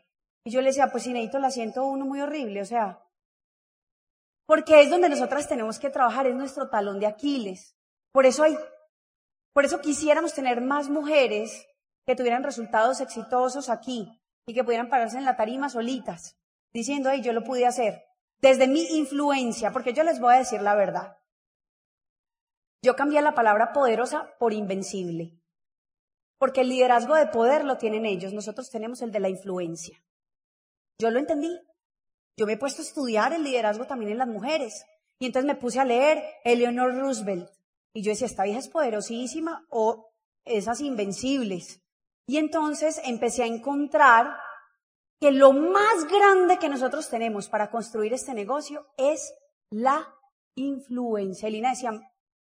Y 0.43 0.49
yo 0.49 0.61
le 0.61 0.69
decía, 0.69 0.89
pues 0.91 1.03
si 1.03 1.13
necesito 1.13 1.37
la 1.37 1.51
siento 1.51 1.85
uno 1.85 2.05
muy 2.05 2.19
horrible, 2.21 2.63
o 2.63 2.65
sea. 2.65 2.99
Porque 4.47 4.81
es 4.81 4.89
donde 4.89 5.09
nosotras 5.09 5.47
tenemos 5.47 5.77
que 5.77 5.91
trabajar, 5.91 6.25
es 6.25 6.33
nuestro 6.33 6.69
talón 6.69 6.99
de 6.99 7.05
Aquiles. 7.05 7.75
Por 8.11 8.25
eso 8.25 8.41
hay, 8.41 8.57
por 9.53 9.63
eso 9.63 9.79
quisiéramos 9.79 10.33
tener 10.33 10.59
más 10.59 10.89
mujeres 10.89 11.67
que 12.07 12.15
tuvieran 12.15 12.43
resultados 12.43 12.99
exitosos 12.99 13.69
aquí 13.69 14.19
y 14.47 14.55
que 14.55 14.63
pudieran 14.63 14.89
pararse 14.89 15.19
en 15.19 15.25
la 15.25 15.35
tarima 15.35 15.69
solitas 15.69 16.35
diciendo, 16.73 17.11
hey, 17.11 17.21
yo 17.21 17.31
lo 17.31 17.43
pude 17.43 17.67
hacer, 17.67 18.05
desde 18.41 18.67
mi 18.67 18.81
influencia, 18.97 19.71
porque 19.71 19.93
yo 19.93 20.03
les 20.03 20.19
voy 20.19 20.33
a 20.33 20.39
decir 20.39 20.63
la 20.63 20.73
verdad. 20.73 21.17
Yo 22.81 22.95
cambié 22.95 23.21
la 23.21 23.35
palabra 23.35 23.71
poderosa 23.71 24.33
por 24.39 24.53
invencible, 24.53 25.38
porque 26.39 26.61
el 26.61 26.69
liderazgo 26.69 27.15
de 27.15 27.27
poder 27.27 27.65
lo 27.65 27.77
tienen 27.77 28.05
ellos, 28.05 28.33
nosotros 28.33 28.69
tenemos 28.71 29.01
el 29.01 29.11
de 29.11 29.19
la 29.19 29.29
influencia. 29.29 30.01
Yo 30.97 31.11
lo 31.11 31.19
entendí. 31.19 31.55
Yo 32.37 32.45
me 32.45 32.53
he 32.53 32.57
puesto 32.57 32.81
a 32.81 32.85
estudiar 32.85 33.33
el 33.33 33.43
liderazgo 33.43 33.85
también 33.85 34.11
en 34.11 34.17
las 34.17 34.27
mujeres. 34.27 34.85
Y 35.19 35.25
entonces 35.25 35.45
me 35.45 35.59
puse 35.59 35.79
a 35.79 35.85
leer 35.85 36.23
Eleanor 36.45 36.95
Roosevelt. 36.95 37.49
Y 37.93 38.01
yo 38.01 38.11
decía, 38.11 38.27
esta 38.27 38.43
vieja 38.43 38.59
es 38.59 38.69
poderosísima 38.69 39.65
o 39.69 40.09
esas 40.45 40.79
invencibles. 40.79 41.81
Y 42.25 42.37
entonces 42.37 43.01
empecé 43.03 43.43
a 43.43 43.47
encontrar 43.47 44.37
que 45.19 45.31
lo 45.31 45.51
más 45.51 46.05
grande 46.09 46.57
que 46.57 46.69
nosotros 46.69 47.09
tenemos 47.09 47.49
para 47.49 47.69
construir 47.69 48.13
este 48.13 48.33
negocio 48.33 48.87
es 48.95 49.33
la 49.69 50.07
influencia. 50.55 51.49
Elina 51.49 51.71
decía, 51.71 51.91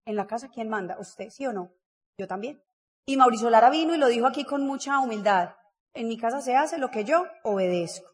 en 0.05 0.15
la 0.15 0.25
casa, 0.25 0.49
¿quién 0.49 0.69
manda? 0.69 0.97
¿Usted, 0.99 1.29
sí 1.29 1.45
o 1.45 1.53
no? 1.53 1.71
Yo 2.17 2.27
también. 2.27 2.63
Y 3.05 3.17
Mauricio 3.17 3.49
Lara 3.49 3.69
vino 3.69 3.93
y 3.93 3.97
lo 3.97 4.07
dijo 4.07 4.27
aquí 4.27 4.45
con 4.45 4.65
mucha 4.65 4.99
humildad. 4.99 5.55
En 5.93 6.07
mi 6.07 6.17
casa 6.17 6.41
se 6.41 6.55
hace 6.55 6.77
lo 6.77 6.89
que 6.89 7.03
yo 7.03 7.25
obedezco. 7.43 8.09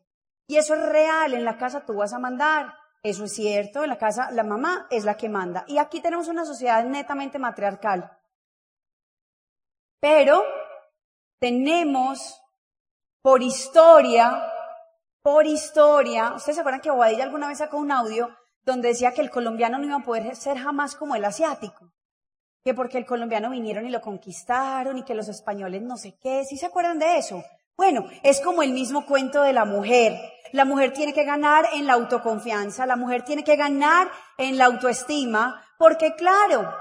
Y 0.48 0.58
eso 0.58 0.74
es 0.74 0.82
real, 0.82 1.34
en 1.34 1.46
la 1.46 1.58
casa 1.58 1.86
tú 1.86 1.94
vas 1.94 2.14
a 2.14 2.20
mandar. 2.20 2.74
Eso 3.04 3.26
es 3.26 3.34
cierto, 3.34 3.84
en 3.84 3.90
la 3.90 3.98
casa 3.98 4.32
la 4.32 4.44
mamá 4.44 4.88
es 4.90 5.06
la 5.06 5.16
que 5.16 5.30
manda. 5.30 5.64
Y 5.68 5.78
aquí 5.78 6.02
tenemos 6.02 6.28
una 6.28 6.44
sociedad 6.44 6.84
netamente 6.84 7.40
matriarcal. 7.40 8.12
Pero 10.02 10.44
tenemos 11.40 12.42
por 13.22 13.42
historia, 13.42 14.52
por 15.22 15.46
historia, 15.46 16.34
ustedes 16.34 16.56
se 16.56 16.62
acuerdan 16.62 16.82
que 16.82 16.92
Bobadilla 16.92 17.24
alguna 17.24 17.48
vez 17.48 17.60
sacó 17.60 17.78
un 17.78 17.92
audio 17.92 18.36
donde 18.64 18.90
decía 18.90 19.14
que 19.14 19.22
el 19.22 19.30
colombiano 19.30 19.78
no 19.78 19.86
iba 19.86 19.98
a 19.98 20.04
poder 20.04 20.36
ser 20.36 20.58
jamás 20.58 20.96
como 20.96 21.16
el 21.16 21.26
asiático, 21.26 21.92
que 22.64 22.74
porque 22.74 22.98
el 22.98 23.06
colombiano 23.06 23.50
vinieron 23.50 23.86
y 23.86 23.90
lo 23.90 24.02
conquistaron 24.02 24.98
y 24.98 25.04
que 25.04 25.16
los 25.16 25.30
españoles 25.30 25.82
no 25.82 25.98
sé 25.98 26.18
qué, 26.22 26.44
¿sí 26.46 26.58
se 26.58 26.66
acuerdan 26.66 27.00
de 27.00 27.18
eso? 27.18 27.44
Bueno, 27.78 28.06
es 28.24 28.42
como 28.42 28.62
el 28.62 28.74
mismo 28.74 29.06
cuento 29.06 29.42
de 29.42 29.54
la 29.54 29.64
mujer. 29.64 30.20
La 30.52 30.66
mujer 30.66 30.92
tiene 30.92 31.14
que 31.14 31.24
ganar 31.24 31.66
en 31.74 31.88
la 31.88 31.94
autoconfianza, 31.94 32.86
la 32.86 32.96
mujer 32.96 33.24
tiene 33.24 33.44
que 33.44 33.56
ganar 33.56 34.10
en 34.38 34.58
la 34.58 34.66
autoestima, 34.66 35.64
porque 35.78 36.16
claro, 36.16 36.74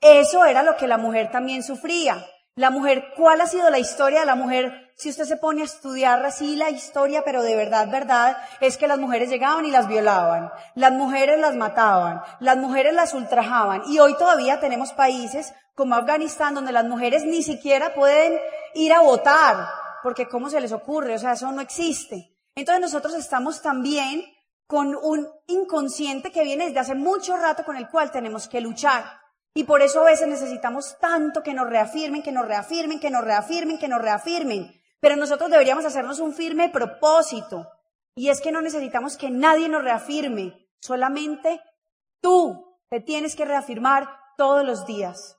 eso 0.00 0.44
era 0.44 0.62
lo 0.62 0.76
que 0.76 0.86
la 0.86 0.98
mujer 0.98 1.30
también 1.30 1.62
sufría. 1.62 2.26
La 2.56 2.70
mujer, 2.70 3.12
¿cuál 3.16 3.40
ha 3.40 3.46
sido 3.46 3.70
la 3.70 3.78
historia 3.78 4.20
de 4.20 4.26
la 4.26 4.34
mujer? 4.34 4.83
Si 4.96 5.10
usted 5.10 5.24
se 5.24 5.36
pone 5.36 5.62
a 5.62 5.64
estudiar 5.64 6.24
así 6.24 6.54
la 6.54 6.70
historia, 6.70 7.22
pero 7.24 7.42
de 7.42 7.56
verdad, 7.56 7.88
verdad, 7.90 8.36
es 8.60 8.76
que 8.76 8.86
las 8.86 8.98
mujeres 8.98 9.28
llegaban 9.28 9.64
y 9.66 9.72
las 9.72 9.88
violaban, 9.88 10.52
las 10.76 10.92
mujeres 10.92 11.38
las 11.40 11.56
mataban, 11.56 12.22
las 12.38 12.56
mujeres 12.56 12.94
las 12.94 13.12
ultrajaban. 13.12 13.82
Y 13.88 13.98
hoy 13.98 14.16
todavía 14.16 14.60
tenemos 14.60 14.92
países 14.92 15.52
como 15.74 15.96
Afganistán 15.96 16.54
donde 16.54 16.72
las 16.72 16.84
mujeres 16.84 17.24
ni 17.24 17.42
siquiera 17.42 17.92
pueden 17.92 18.38
ir 18.74 18.92
a 18.92 19.00
votar, 19.00 19.66
porque 20.02 20.28
¿cómo 20.28 20.48
se 20.48 20.60
les 20.60 20.72
ocurre? 20.72 21.14
O 21.14 21.18
sea, 21.18 21.32
eso 21.32 21.50
no 21.50 21.60
existe. 21.60 22.32
Entonces 22.54 22.80
nosotros 22.80 23.14
estamos 23.14 23.62
también 23.62 24.24
con 24.66 24.94
un 24.94 25.28
inconsciente 25.48 26.30
que 26.30 26.44
viene 26.44 26.66
desde 26.66 26.78
hace 26.78 26.94
mucho 26.94 27.36
rato 27.36 27.64
con 27.64 27.76
el 27.76 27.88
cual 27.88 28.12
tenemos 28.12 28.48
que 28.48 28.60
luchar. 28.60 29.04
Y 29.54 29.64
por 29.64 29.82
eso 29.82 30.00
a 30.00 30.04
veces 30.04 30.28
necesitamos 30.28 30.96
tanto 30.98 31.42
que 31.42 31.54
nos 31.54 31.68
reafirmen, 31.68 32.22
que 32.22 32.32
nos 32.32 32.46
reafirmen, 32.46 33.00
que 33.00 33.10
nos 33.10 33.24
reafirmen, 33.24 33.78
que 33.78 33.88
nos 33.88 34.00
reafirmen. 34.00 34.83
Pero 35.04 35.16
nosotros 35.16 35.50
deberíamos 35.50 35.84
hacernos 35.84 36.18
un 36.18 36.32
firme 36.32 36.70
propósito. 36.70 37.70
Y 38.16 38.30
es 38.30 38.40
que 38.40 38.50
no 38.50 38.62
necesitamos 38.62 39.18
que 39.18 39.28
nadie 39.28 39.68
nos 39.68 39.84
reafirme. 39.84 40.66
Solamente 40.80 41.60
tú 42.22 42.78
te 42.88 43.00
tienes 43.00 43.36
que 43.36 43.44
reafirmar 43.44 44.08
todos 44.38 44.64
los 44.64 44.86
días. 44.86 45.36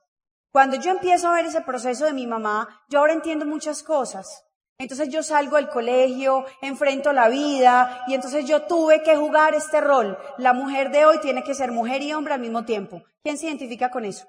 Cuando 0.51 0.77
yo 0.77 0.91
empiezo 0.91 1.29
a 1.29 1.33
ver 1.33 1.47
ese 1.47 1.61
proceso 1.61 2.05
de 2.05 2.13
mi 2.13 2.27
mamá, 2.27 2.85
yo 2.89 2.99
ahora 2.99 3.13
entiendo 3.13 3.47
muchas 3.47 3.81
cosas. 3.81 4.45
Entonces 4.77 5.09
yo 5.09 5.23
salgo 5.23 5.55
del 5.55 5.69
colegio, 5.69 6.45
enfrento 6.61 7.11
la 7.11 7.27
vida 7.27 8.03
y 8.05 8.13
entonces 8.13 8.45
yo 8.45 8.67
tuve 8.67 9.01
que 9.01 9.15
jugar 9.15 9.55
este 9.55 9.81
rol. 9.81 10.15
La 10.37 10.53
mujer 10.53 10.91
de 10.91 11.07
hoy 11.07 11.19
tiene 11.21 11.43
que 11.43 11.55
ser 11.55 11.71
mujer 11.71 12.03
y 12.03 12.13
hombre 12.13 12.35
al 12.35 12.39
mismo 12.39 12.65
tiempo. 12.65 13.01
¿Quién 13.23 13.39
se 13.39 13.47
identifica 13.47 13.89
con 13.89 14.05
eso? 14.05 14.27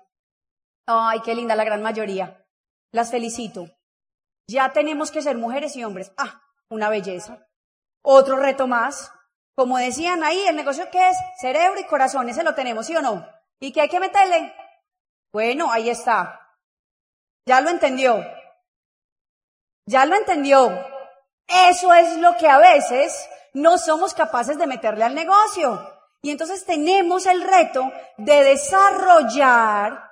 Ay, 0.87 1.21
qué 1.21 1.35
linda 1.35 1.55
la 1.55 1.65
gran 1.65 1.83
mayoría. 1.83 2.43
Las 2.91 3.11
felicito. 3.11 3.76
Ya 4.49 4.73
tenemos 4.73 5.11
que 5.11 5.23
ser 5.23 5.37
mujeres 5.37 5.77
y 5.77 5.85
hombres. 5.85 6.13
Ah, 6.17 6.43
una 6.69 6.89
belleza. 6.89 7.47
Otro 8.03 8.37
reto 8.37 8.67
más. 8.67 9.13
Como 9.57 9.79
decían 9.79 10.23
ahí, 10.23 10.39
el 10.47 10.57
negocio 10.57 10.91
que 10.91 11.09
es 11.09 11.17
cerebro 11.41 11.81
y 11.81 11.87
corazón, 11.87 12.29
ese 12.29 12.45
lo 12.45 12.55
tenemos, 12.55 12.87
¿sí 12.87 12.95
o 12.95 13.03
no? 13.03 13.27
¿Y 13.59 13.73
qué 13.73 13.83
hay 13.83 13.89
que 13.89 14.01
meterle? 14.01 14.55
Bueno, 15.33 15.73
ahí 15.73 15.89
está. 15.89 16.41
Ya 17.47 17.61
lo 17.61 17.71
entendió. 17.71 18.25
Ya 19.87 20.05
lo 20.05 20.15
entendió. 20.15 20.71
Eso 21.47 21.95
es 21.95 22.19
lo 22.19 22.37
que 22.37 22.49
a 22.49 22.59
veces 22.59 23.29
no 23.55 23.79
somos 23.79 24.15
capaces 24.15 24.59
de 24.59 24.67
meterle 24.67 25.05
al 25.05 25.15
negocio. 25.15 25.81
Y 26.23 26.31
entonces 26.31 26.65
tenemos 26.65 27.27
el 27.27 27.43
reto 27.43 27.91
de 28.19 28.45
desarrollar 28.45 30.11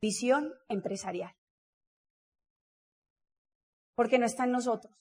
visión 0.00 0.54
empresarial. 0.68 1.34
Porque 3.94 4.18
no 4.18 4.26
está 4.26 4.44
en 4.44 4.52
nosotros. 4.52 4.94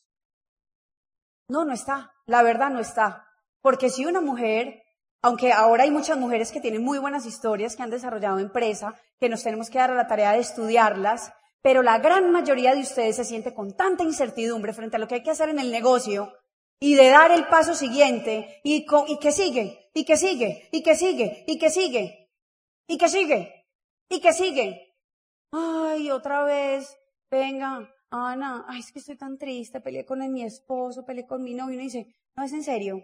No, 1.47 1.65
no 1.65 1.73
está. 1.73 2.11
La 2.25 2.43
verdad 2.43 2.69
no 2.69 2.79
está. 2.79 3.27
Porque 3.61 3.89
si 3.89 4.05
una 4.05 4.21
mujer, 4.21 4.83
aunque 5.21 5.51
ahora 5.53 5.83
hay 5.83 5.91
muchas 5.91 6.17
mujeres 6.17 6.51
que 6.51 6.61
tienen 6.61 6.83
muy 6.83 6.99
buenas 6.99 7.25
historias, 7.25 7.75
que 7.75 7.83
han 7.83 7.89
desarrollado 7.89 8.39
empresa, 8.39 8.95
que 9.19 9.29
nos 9.29 9.43
tenemos 9.43 9.69
que 9.69 9.77
dar 9.77 9.91
a 9.91 9.95
la 9.95 10.07
tarea 10.07 10.33
de 10.33 10.39
estudiarlas, 10.39 11.31
pero 11.61 11.81
la 11.81 11.97
gran 11.99 12.31
mayoría 12.31 12.75
de 12.75 12.81
ustedes 12.81 13.15
se 13.15 13.23
siente 13.23 13.53
con 13.53 13.75
tanta 13.75 14.03
incertidumbre 14.03 14.73
frente 14.73 14.97
a 14.97 14.99
lo 14.99 15.07
que 15.07 15.15
hay 15.15 15.23
que 15.23 15.31
hacer 15.31 15.49
en 15.49 15.59
el 15.59 15.71
negocio 15.71 16.33
y 16.79 16.95
de 16.95 17.09
dar 17.09 17.31
el 17.31 17.47
paso 17.47 17.73
siguiente 17.73 18.59
y, 18.63 18.85
y 19.07 19.19
que 19.19 19.31
sigue, 19.31 19.89
y 19.93 20.03
que 20.03 20.17
sigue, 20.17 20.67
y 20.73 20.83
que 20.83 20.95
sigue, 20.95 21.45
y 21.47 21.57
que 21.57 21.69
sigue, 21.69 22.29
y 22.85 22.97
que 22.97 23.07
sigue, 23.07 23.65
y 24.09 24.19
que 24.19 24.33
sigue. 24.33 24.93
Ay, 25.53 26.11
otra 26.11 26.43
vez, 26.43 26.97
venga, 27.31 27.89
Ana, 28.15 28.65
ay, 28.67 28.79
es 28.79 28.91
que 28.91 28.99
estoy 28.99 29.17
tan 29.17 29.39
triste, 29.39 29.81
peleé 29.81 30.05
con 30.05 30.19
mi 30.31 30.43
esposo, 30.43 31.03
peleé 31.03 31.25
con 31.25 31.41
mi 31.41 31.55
novio, 31.55 31.73
y 31.73 31.77
uno 31.77 31.83
dice, 31.83 32.15
no 32.35 32.43
es 32.43 32.53
en 32.53 32.63
serio, 32.63 33.01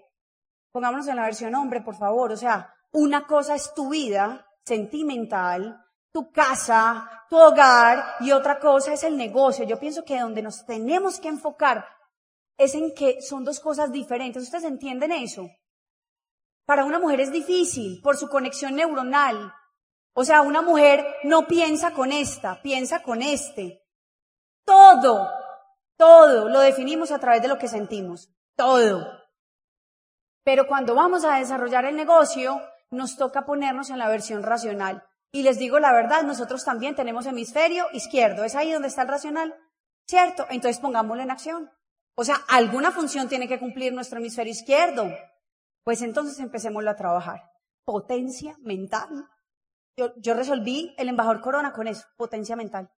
pongámonos 0.71 1.07
en 1.07 1.15
la 1.15 1.23
versión 1.23 1.55
hombre, 1.55 1.81
por 1.81 1.95
favor, 1.95 2.31
o 2.31 2.37
sea, 2.37 2.71
una 2.91 3.25
cosa 3.25 3.55
es 3.55 3.73
tu 3.73 3.89
vida 3.89 4.45
sentimental, 4.63 5.83
tu 6.11 6.31
casa, 6.31 7.25
tu 7.27 7.37
hogar 7.37 8.03
y 8.19 8.31
otra 8.31 8.59
cosa 8.59 8.93
es 8.93 9.03
el 9.03 9.17
negocio. 9.17 9.65
Yo 9.65 9.79
pienso 9.79 10.03
que 10.03 10.19
donde 10.19 10.43
nos 10.43 10.65
tenemos 10.65 11.19
que 11.19 11.27
enfocar 11.27 11.85
es 12.57 12.75
en 12.75 12.93
que 12.93 13.19
son 13.21 13.43
dos 13.43 13.59
cosas 13.59 13.91
diferentes. 13.91 14.43
¿Ustedes 14.43 14.65
entienden 14.65 15.11
eso? 15.11 15.49
Para 16.65 16.85
una 16.85 16.99
mujer 16.99 17.21
es 17.21 17.31
difícil 17.31 17.99
por 18.03 18.15
su 18.15 18.29
conexión 18.29 18.75
neuronal. 18.75 19.53
O 20.13 20.23
sea, 20.23 20.41
una 20.41 20.61
mujer 20.61 21.05
no 21.23 21.47
piensa 21.47 21.93
con 21.93 22.11
esta, 22.11 22.61
piensa 22.61 23.01
con 23.01 23.21
este. 23.21 23.78
Todo, 24.89 25.29
todo 25.97 26.49
lo 26.49 26.61
definimos 26.61 27.11
a 27.11 27.19
través 27.19 27.43
de 27.43 27.47
lo 27.47 27.59
que 27.59 27.67
sentimos. 27.67 28.29
Todo. 28.55 29.07
Pero 30.43 30.65
cuando 30.67 30.95
vamos 30.95 31.25
a 31.25 31.37
desarrollar 31.37 31.85
el 31.85 31.95
negocio, 31.95 32.59
nos 32.89 33.15
toca 33.15 33.45
ponernos 33.45 33.91
en 33.91 33.99
la 33.99 34.09
versión 34.09 34.41
racional. 34.41 35.03
Y 35.31 35.43
les 35.43 35.59
digo 35.59 35.77
la 35.79 35.93
verdad, 35.93 36.23
nosotros 36.23 36.65
también 36.65 36.95
tenemos 36.95 37.27
hemisferio 37.27 37.85
izquierdo. 37.93 38.43
¿Es 38.43 38.55
ahí 38.55 38.71
donde 38.71 38.87
está 38.87 39.03
el 39.03 39.09
racional? 39.09 39.55
¿Cierto? 40.07 40.47
Entonces 40.49 40.81
pongámoslo 40.81 41.21
en 41.21 41.29
acción. 41.29 41.69
O 42.15 42.23
sea, 42.23 42.37
alguna 42.47 42.91
función 42.91 43.29
tiene 43.29 43.47
que 43.47 43.59
cumplir 43.59 43.93
nuestro 43.93 44.17
hemisferio 44.17 44.51
izquierdo. 44.51 45.07
Pues 45.83 46.01
entonces 46.01 46.39
empecémoslo 46.39 46.89
a 46.89 46.95
trabajar. 46.95 47.43
Potencia 47.85 48.57
mental. 48.61 49.27
Yo, 49.95 50.13
yo 50.17 50.33
resolví 50.33 50.95
el 50.97 51.09
embajador 51.09 51.41
Corona 51.41 51.73
con 51.73 51.87
eso, 51.87 52.07
potencia 52.17 52.55
mental. 52.55 52.89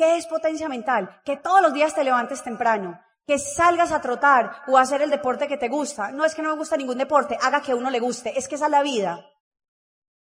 ¿Qué 0.00 0.16
es 0.16 0.26
potencia 0.26 0.66
mental? 0.66 1.20
Que 1.26 1.36
todos 1.36 1.60
los 1.60 1.74
días 1.74 1.94
te 1.94 2.04
levantes 2.04 2.42
temprano, 2.42 2.98
que 3.26 3.38
salgas 3.38 3.92
a 3.92 4.00
trotar 4.00 4.62
o 4.66 4.78
a 4.78 4.80
hacer 4.80 5.02
el 5.02 5.10
deporte 5.10 5.46
que 5.46 5.58
te 5.58 5.68
gusta. 5.68 6.10
No 6.10 6.24
es 6.24 6.34
que 6.34 6.40
no 6.40 6.48
me 6.48 6.56
gusta 6.56 6.78
ningún 6.78 6.96
deporte, 6.96 7.36
haga 7.38 7.60
que 7.60 7.74
uno 7.74 7.90
le 7.90 8.00
guste, 8.00 8.32
es 8.38 8.48
que 8.48 8.54
esa 8.54 8.64
es 8.64 8.70
la 8.70 8.82
vida. 8.82 9.20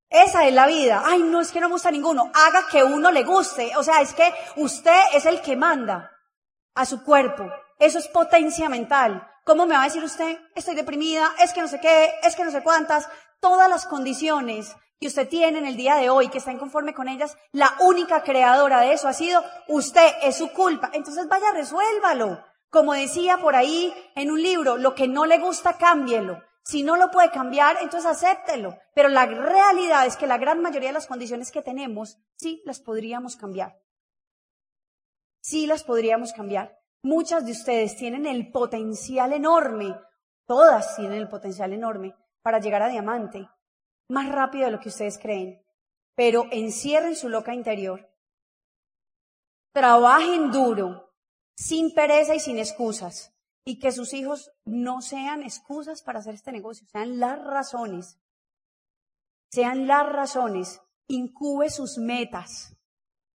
Esa 0.08 0.46
es 0.46 0.54
la 0.54 0.68
vida. 0.68 1.02
Ay, 1.04 1.20
no 1.24 1.40
es 1.40 1.50
que 1.50 1.60
no 1.60 1.66
me 1.66 1.72
gusta 1.72 1.90
ninguno, 1.90 2.30
haga 2.32 2.68
que 2.70 2.84
uno 2.84 3.10
le 3.10 3.24
guste. 3.24 3.76
O 3.76 3.82
sea, 3.82 4.00
es 4.02 4.14
que 4.14 4.32
usted 4.54 5.00
es 5.14 5.26
el 5.26 5.42
que 5.42 5.56
manda 5.56 6.12
a 6.76 6.86
su 6.86 7.02
cuerpo. 7.02 7.50
Eso 7.80 7.98
es 7.98 8.06
potencia 8.06 8.68
mental. 8.68 9.28
¿Cómo 9.42 9.66
me 9.66 9.74
va 9.74 9.80
a 9.80 9.86
decir 9.86 10.04
usted? 10.04 10.38
Estoy 10.54 10.76
deprimida, 10.76 11.32
es 11.42 11.52
que 11.52 11.60
no 11.60 11.66
sé 11.66 11.80
qué, 11.80 12.14
es 12.22 12.36
que 12.36 12.44
no 12.44 12.52
sé 12.52 12.62
cuántas. 12.62 13.08
Todas 13.40 13.68
las 13.68 13.84
condiciones 13.86 14.76
que 14.98 15.08
usted 15.08 15.28
tiene 15.28 15.58
en 15.58 15.66
el 15.66 15.76
día 15.76 15.96
de 15.96 16.08
hoy, 16.08 16.28
que 16.28 16.38
está 16.38 16.52
inconforme 16.52 16.94
con 16.94 17.08
ellas, 17.08 17.36
la 17.52 17.74
única 17.80 18.22
creadora 18.22 18.80
de 18.80 18.92
eso 18.92 19.08
ha 19.08 19.12
sido 19.12 19.44
usted, 19.68 20.08
es 20.22 20.36
su 20.36 20.52
culpa. 20.52 20.90
Entonces 20.92 21.28
vaya, 21.28 21.52
resuélvalo. 21.52 22.42
Como 22.70 22.94
decía 22.94 23.38
por 23.38 23.54
ahí 23.56 23.92
en 24.14 24.30
un 24.30 24.42
libro, 24.42 24.76
lo 24.76 24.94
que 24.94 25.06
no 25.06 25.26
le 25.26 25.38
gusta, 25.38 25.76
cámbielo. 25.76 26.42
Si 26.64 26.82
no 26.82 26.96
lo 26.96 27.10
puede 27.10 27.30
cambiar, 27.30 27.76
entonces 27.80 28.10
acéptelo. 28.10 28.76
Pero 28.94 29.08
la 29.08 29.26
realidad 29.26 30.06
es 30.06 30.16
que 30.16 30.26
la 30.26 30.38
gran 30.38 30.60
mayoría 30.60 30.88
de 30.88 30.94
las 30.94 31.06
condiciones 31.06 31.52
que 31.52 31.62
tenemos, 31.62 32.18
sí 32.36 32.62
las 32.64 32.80
podríamos 32.80 33.36
cambiar. 33.36 33.78
Sí 35.40 35.66
las 35.66 35.84
podríamos 35.84 36.32
cambiar. 36.32 36.76
Muchas 37.02 37.46
de 37.46 37.52
ustedes 37.52 37.96
tienen 37.96 38.26
el 38.26 38.50
potencial 38.50 39.32
enorme, 39.32 39.94
todas 40.44 40.96
tienen 40.96 41.18
el 41.18 41.28
potencial 41.28 41.72
enorme 41.72 42.16
para 42.42 42.58
llegar 42.58 42.82
a 42.82 42.88
diamante 42.88 43.48
más 44.08 44.28
rápido 44.30 44.66
de 44.66 44.72
lo 44.72 44.80
que 44.80 44.88
ustedes 44.88 45.18
creen, 45.18 45.62
pero 46.14 46.46
encierren 46.50 47.16
su 47.16 47.28
loca 47.28 47.54
interior. 47.54 48.10
Trabajen 49.72 50.50
duro, 50.50 51.12
sin 51.56 51.92
pereza 51.94 52.34
y 52.34 52.40
sin 52.40 52.58
excusas, 52.58 53.34
y 53.64 53.78
que 53.78 53.92
sus 53.92 54.14
hijos 54.14 54.52
no 54.64 55.02
sean 55.02 55.42
excusas 55.42 56.02
para 56.02 56.20
hacer 56.20 56.34
este 56.34 56.52
negocio, 56.52 56.86
sean 56.86 57.18
las 57.18 57.42
razones. 57.44 58.18
Sean 59.50 59.86
las 59.86 60.06
razones. 60.10 60.80
Incube 61.08 61.70
sus 61.70 61.98
metas. 61.98 62.76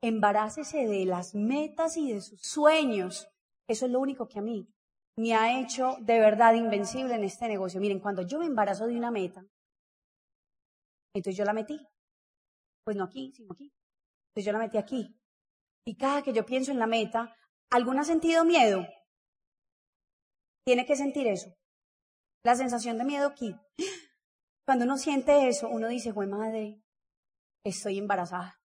Embarácese 0.02 0.86
de 0.86 1.04
las 1.04 1.34
metas 1.34 1.96
y 1.96 2.12
de 2.12 2.20
sus 2.20 2.40
sueños. 2.42 3.28
Eso 3.68 3.86
es 3.86 3.92
lo 3.92 4.00
único 4.00 4.28
que 4.28 4.38
a 4.38 4.42
mí 4.42 4.68
me 5.16 5.34
ha 5.34 5.60
hecho 5.60 5.96
de 6.00 6.20
verdad 6.20 6.54
invencible 6.54 7.14
en 7.14 7.24
este 7.24 7.48
negocio. 7.48 7.80
Miren, 7.80 8.00
cuando 8.00 8.22
yo 8.22 8.38
me 8.38 8.46
embarazo 8.46 8.86
de 8.86 8.96
una 8.96 9.10
meta, 9.10 9.44
entonces 11.18 11.38
yo 11.38 11.44
la 11.44 11.52
metí. 11.52 11.78
Pues 12.84 12.96
no 12.96 13.04
aquí, 13.04 13.32
sino 13.34 13.52
aquí. 13.52 13.72
Entonces 14.30 14.46
yo 14.46 14.52
la 14.52 14.58
metí 14.58 14.78
aquí. 14.78 15.14
Y 15.84 15.96
cada 15.96 16.22
que 16.22 16.32
yo 16.32 16.44
pienso 16.44 16.70
en 16.70 16.78
la 16.78 16.86
meta, 16.86 17.34
¿algún 17.70 17.98
ha 17.98 18.04
sentido 18.04 18.44
miedo? 18.44 18.86
Tiene 20.64 20.84
que 20.84 20.96
sentir 20.96 21.26
eso. 21.26 21.50
La 22.44 22.54
sensación 22.54 22.98
de 22.98 23.04
miedo 23.04 23.28
aquí. 23.28 23.54
Cuando 24.66 24.84
uno 24.84 24.98
siente 24.98 25.48
eso, 25.48 25.68
uno 25.68 25.88
dice, 25.88 26.12
güey 26.12 26.28
madre, 26.28 26.82
estoy 27.64 27.98
embarazada. 27.98 28.60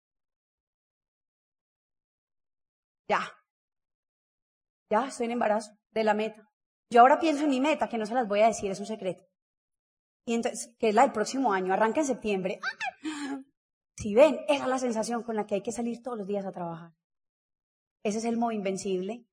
Ya. 3.07 3.19
Ya 4.89 5.07
estoy 5.07 5.27
en 5.27 5.33
embarazo 5.33 5.71
de 5.91 6.03
la 6.03 6.13
meta. 6.13 6.41
Yo 6.91 7.01
ahora 7.01 7.19
pienso 7.19 7.43
en 7.43 7.49
mi 7.49 7.61
meta, 7.61 7.87
que 7.87 7.97
no 7.97 8.05
se 8.05 8.13
las 8.13 8.27
voy 8.27 8.41
a 8.41 8.47
decir, 8.47 8.71
es 8.71 8.79
un 8.79 8.85
secreto. 8.85 9.23
Y 10.25 10.35
entonces, 10.35 10.75
que 10.79 10.89
es 10.89 10.95
la 10.95 11.03
del 11.03 11.11
próximo 11.11 11.53
año, 11.53 11.73
arranca 11.73 12.01
en 12.01 12.05
septiembre. 12.05 12.59
Si 13.97 14.15
ven, 14.15 14.39
esa 14.47 14.63
es 14.63 14.69
la 14.69 14.79
sensación 14.79 15.23
con 15.23 15.35
la 15.35 15.45
que 15.45 15.55
hay 15.55 15.61
que 15.61 15.71
salir 15.71 16.01
todos 16.01 16.17
los 16.17 16.27
días 16.27 16.45
a 16.45 16.51
trabajar. 16.51 16.93
Ese 18.03 18.17
es 18.19 18.25
el 18.25 18.37
modo 18.37 18.51
invencible. 18.51 19.25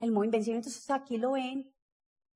El 0.00 0.12
modo 0.12 0.24
invencible, 0.24 0.58
entonces 0.58 0.88
aquí 0.90 1.18
lo 1.18 1.32
ven 1.32 1.74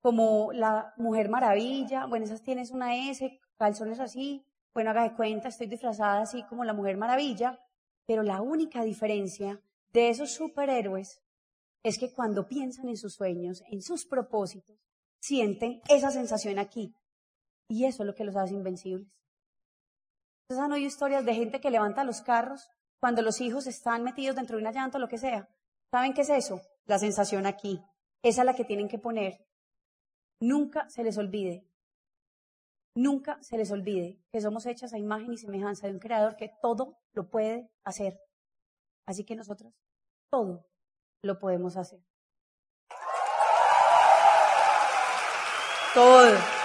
como 0.01 0.53
la 0.53 0.93
mujer 0.97 1.29
maravilla. 1.29 2.07
Bueno, 2.07 2.27
esas 2.27 2.43
tienes 2.43 2.71
una 2.71 3.09
S, 3.09 3.41
calzones 3.57 4.01
así. 4.01 4.45
Bueno, 4.75 4.91
haga 4.91 5.05
de 5.05 5.15
cuenta, 5.15 5.49
estoy 5.49 5.67
disfrazada 5.67 6.23
así 6.23 6.43
como 6.45 6.65
la 6.65 6.75
mujer 6.75 6.97
maravilla. 6.97 7.59
Pero 8.07 8.23
la 8.23 8.43
única 8.43 8.83
diferencia 8.85 9.63
de 9.93 10.11
esos 10.11 10.33
superhéroes 10.33 11.23
es 11.83 11.99
que 11.99 12.13
cuando 12.13 12.47
piensan 12.47 12.89
en 12.89 12.97
sus 12.97 13.15
sueños, 13.15 13.63
en 13.71 13.81
sus 13.81 14.07
propósitos, 14.07 14.77
sienten 15.21 15.81
esa 15.89 16.11
sensación 16.11 16.59
aquí. 16.59 16.95
Y 17.69 17.85
eso 17.87 18.03
es 18.03 18.07
lo 18.07 18.15
que 18.15 18.25
los 18.25 18.37
hace 18.37 18.55
invencibles. 18.55 19.09
Ustedes 20.43 20.63
han 20.63 20.73
oído 20.73 20.87
historias 20.87 21.25
de 21.25 21.35
gente 21.35 21.61
que 21.61 21.71
levanta 21.71 22.05
los 22.05 22.21
carros 22.21 22.69
cuando 23.01 23.23
los 23.23 23.41
hijos 23.41 23.67
están 23.67 24.03
metidos 24.03 24.37
dentro 24.37 24.57
de 24.57 24.63
una 24.63 24.73
llanta 24.73 24.99
o 24.99 25.01
lo 25.01 25.09
que 25.09 25.19
sea. 25.19 25.49
¿Saben 25.91 26.13
qué 26.13 26.23
es 26.23 26.31
eso? 26.31 26.61
La 26.87 26.99
sensación 26.99 27.47
aquí. 27.47 27.83
Esa 28.23 28.43
es 28.43 28.47
la 28.47 28.55
que 28.55 28.65
tienen 28.65 28.89
que 28.89 28.99
poner. 28.99 29.47
Nunca 30.41 30.89
se 30.91 31.03
les 31.03 31.17
olvide. 31.17 31.67
Nunca 32.97 33.43
se 33.43 33.57
les 33.57 33.71
olvide 33.71 34.21
que 34.31 34.41
somos 34.41 34.67
hechas 34.67 34.93
a 34.93 34.99
imagen 34.99 35.33
y 35.33 35.39
semejanza 35.39 35.87
de 35.87 35.95
un 35.95 35.99
creador 35.99 36.37
que 36.37 36.53
todo 36.63 36.99
lo 37.13 37.29
puede 37.29 37.71
hacer. 37.83 38.21
Así 39.07 39.25
que 39.25 39.37
nosotros 39.37 39.75
todo 40.31 40.67
lo 41.23 41.39
podemos 41.39 41.77
hacer. 41.77 42.01
Todo. 45.95 46.64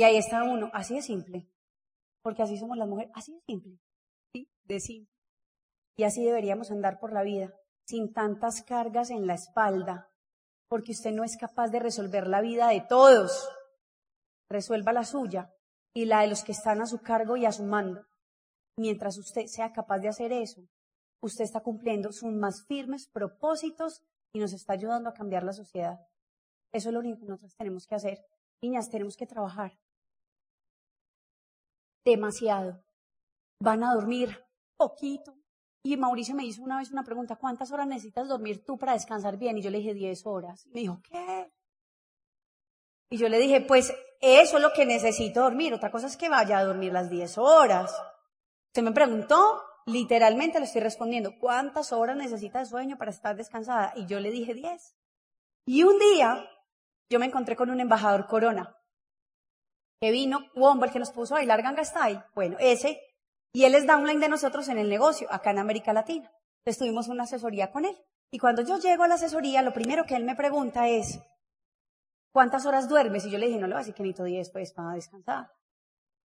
Y 0.00 0.02
ahí 0.02 0.16
está 0.16 0.44
uno, 0.44 0.70
así 0.72 0.94
de 0.94 1.02
simple, 1.02 1.46
porque 2.22 2.42
así 2.42 2.56
somos 2.56 2.78
las 2.78 2.88
mujeres, 2.88 3.12
así 3.14 3.34
de 3.34 3.40
simple, 3.42 3.78
¿sí? 4.32 4.48
De 4.64 4.80
simple. 4.80 5.14
Y 5.94 6.04
así 6.04 6.24
deberíamos 6.24 6.70
andar 6.70 6.98
por 6.98 7.12
la 7.12 7.22
vida, 7.22 7.52
sin 7.86 8.10
tantas 8.14 8.62
cargas 8.62 9.10
en 9.10 9.26
la 9.26 9.34
espalda, 9.34 10.10
porque 10.70 10.92
usted 10.92 11.12
no 11.12 11.22
es 11.22 11.36
capaz 11.36 11.68
de 11.68 11.80
resolver 11.80 12.28
la 12.28 12.40
vida 12.40 12.68
de 12.68 12.80
todos. 12.80 13.46
Resuelva 14.48 14.94
la 14.94 15.04
suya 15.04 15.52
y 15.94 16.06
la 16.06 16.22
de 16.22 16.28
los 16.28 16.44
que 16.44 16.52
están 16.52 16.80
a 16.80 16.86
su 16.86 17.02
cargo 17.02 17.36
y 17.36 17.44
a 17.44 17.52
su 17.52 17.64
mando. 17.64 18.06
Mientras 18.78 19.18
usted 19.18 19.48
sea 19.48 19.70
capaz 19.70 19.98
de 19.98 20.08
hacer 20.08 20.32
eso, 20.32 20.62
usted 21.20 21.44
está 21.44 21.60
cumpliendo 21.60 22.10
sus 22.10 22.32
más 22.32 22.64
firmes 22.66 23.06
propósitos 23.06 24.00
y 24.32 24.38
nos 24.38 24.54
está 24.54 24.72
ayudando 24.72 25.10
a 25.10 25.14
cambiar 25.14 25.42
la 25.42 25.52
sociedad. 25.52 26.00
Eso 26.72 26.88
es 26.88 26.94
lo 26.94 27.00
único 27.00 27.18
que 27.18 27.26
nosotros 27.26 27.54
tenemos 27.54 27.86
que 27.86 27.96
hacer. 27.96 28.24
Niñas, 28.62 28.88
tenemos 28.88 29.18
que 29.18 29.26
trabajar 29.26 29.78
demasiado. 32.04 32.82
Van 33.62 33.84
a 33.84 33.94
dormir 33.94 34.38
poquito. 34.76 35.36
Y 35.82 35.96
Mauricio 35.96 36.34
me 36.34 36.44
hizo 36.44 36.62
una 36.62 36.78
vez 36.78 36.90
una 36.90 37.04
pregunta, 37.04 37.36
¿cuántas 37.36 37.72
horas 37.72 37.86
necesitas 37.86 38.28
dormir 38.28 38.64
tú 38.64 38.76
para 38.78 38.92
descansar 38.92 39.38
bien? 39.38 39.56
Y 39.58 39.62
yo 39.62 39.70
le 39.70 39.78
dije 39.78 39.94
10 39.94 40.26
horas. 40.26 40.66
Y 40.66 40.70
me 40.70 40.80
dijo, 40.80 41.00
¿qué? 41.02 41.50
Y 43.10 43.16
yo 43.16 43.28
le 43.28 43.38
dije, 43.38 43.62
pues 43.62 43.92
eso 44.20 44.56
es 44.56 44.62
lo 44.62 44.72
que 44.72 44.84
necesito 44.84 45.40
dormir. 45.40 45.72
Otra 45.72 45.90
cosa 45.90 46.06
es 46.06 46.16
que 46.16 46.28
vaya 46.28 46.58
a 46.58 46.64
dormir 46.64 46.92
las 46.92 47.10
10 47.10 47.38
horas. 47.38 47.94
Se 48.74 48.82
me 48.82 48.92
preguntó, 48.92 49.62
literalmente 49.86 50.58
le 50.58 50.66
estoy 50.66 50.82
respondiendo, 50.82 51.38
¿cuántas 51.38 51.92
horas 51.92 52.16
necesitas 52.16 52.68
de 52.68 52.70
sueño 52.70 52.98
para 52.98 53.10
estar 53.10 53.36
descansada? 53.36 53.92
Y 53.96 54.06
yo 54.06 54.20
le 54.20 54.30
dije 54.30 54.54
10. 54.54 54.96
Y 55.66 55.82
un 55.82 55.98
día 55.98 56.46
yo 57.10 57.18
me 57.18 57.26
encontré 57.26 57.56
con 57.56 57.70
un 57.70 57.80
embajador 57.80 58.26
corona 58.26 58.79
que 60.00 60.10
vino, 60.10 60.40
Wombo, 60.54 60.86
el 60.86 60.92
que 60.92 60.98
nos 60.98 61.10
puso 61.10 61.34
a 61.34 61.38
bailar 61.38 61.62
Ganga 61.62 61.84
Style, 61.84 62.22
bueno, 62.34 62.56
ese, 62.58 63.00
y 63.52 63.64
él 63.64 63.74
es 63.74 63.86
downline 63.86 64.20
de 64.20 64.28
nosotros 64.28 64.68
en 64.68 64.78
el 64.78 64.88
negocio, 64.88 65.28
acá 65.30 65.50
en 65.50 65.58
América 65.58 65.92
Latina. 65.92 66.32
Entonces 66.60 66.78
tuvimos 66.78 67.08
una 67.08 67.24
asesoría 67.24 67.70
con 67.70 67.84
él. 67.84 67.96
Y 68.30 68.38
cuando 68.38 68.62
yo 68.62 68.78
llego 68.78 69.02
a 69.02 69.08
la 69.08 69.16
asesoría, 69.16 69.60
lo 69.62 69.72
primero 69.72 70.04
que 70.04 70.14
él 70.14 70.24
me 70.24 70.36
pregunta 70.36 70.88
es, 70.88 71.20
¿cuántas 72.32 72.64
horas 72.64 72.88
duermes? 72.88 73.26
Y 73.26 73.30
yo 73.30 73.38
le 73.38 73.46
dije, 73.46 73.58
no 73.58 73.66
le 73.66 73.74
voy 73.74 73.80
a 73.80 73.84
decir 73.84 73.94
que 73.94 74.02
necesito 74.02 74.24
10 74.24 74.50
pues 74.50 74.72
para 74.72 74.94
descansar. 74.94 75.50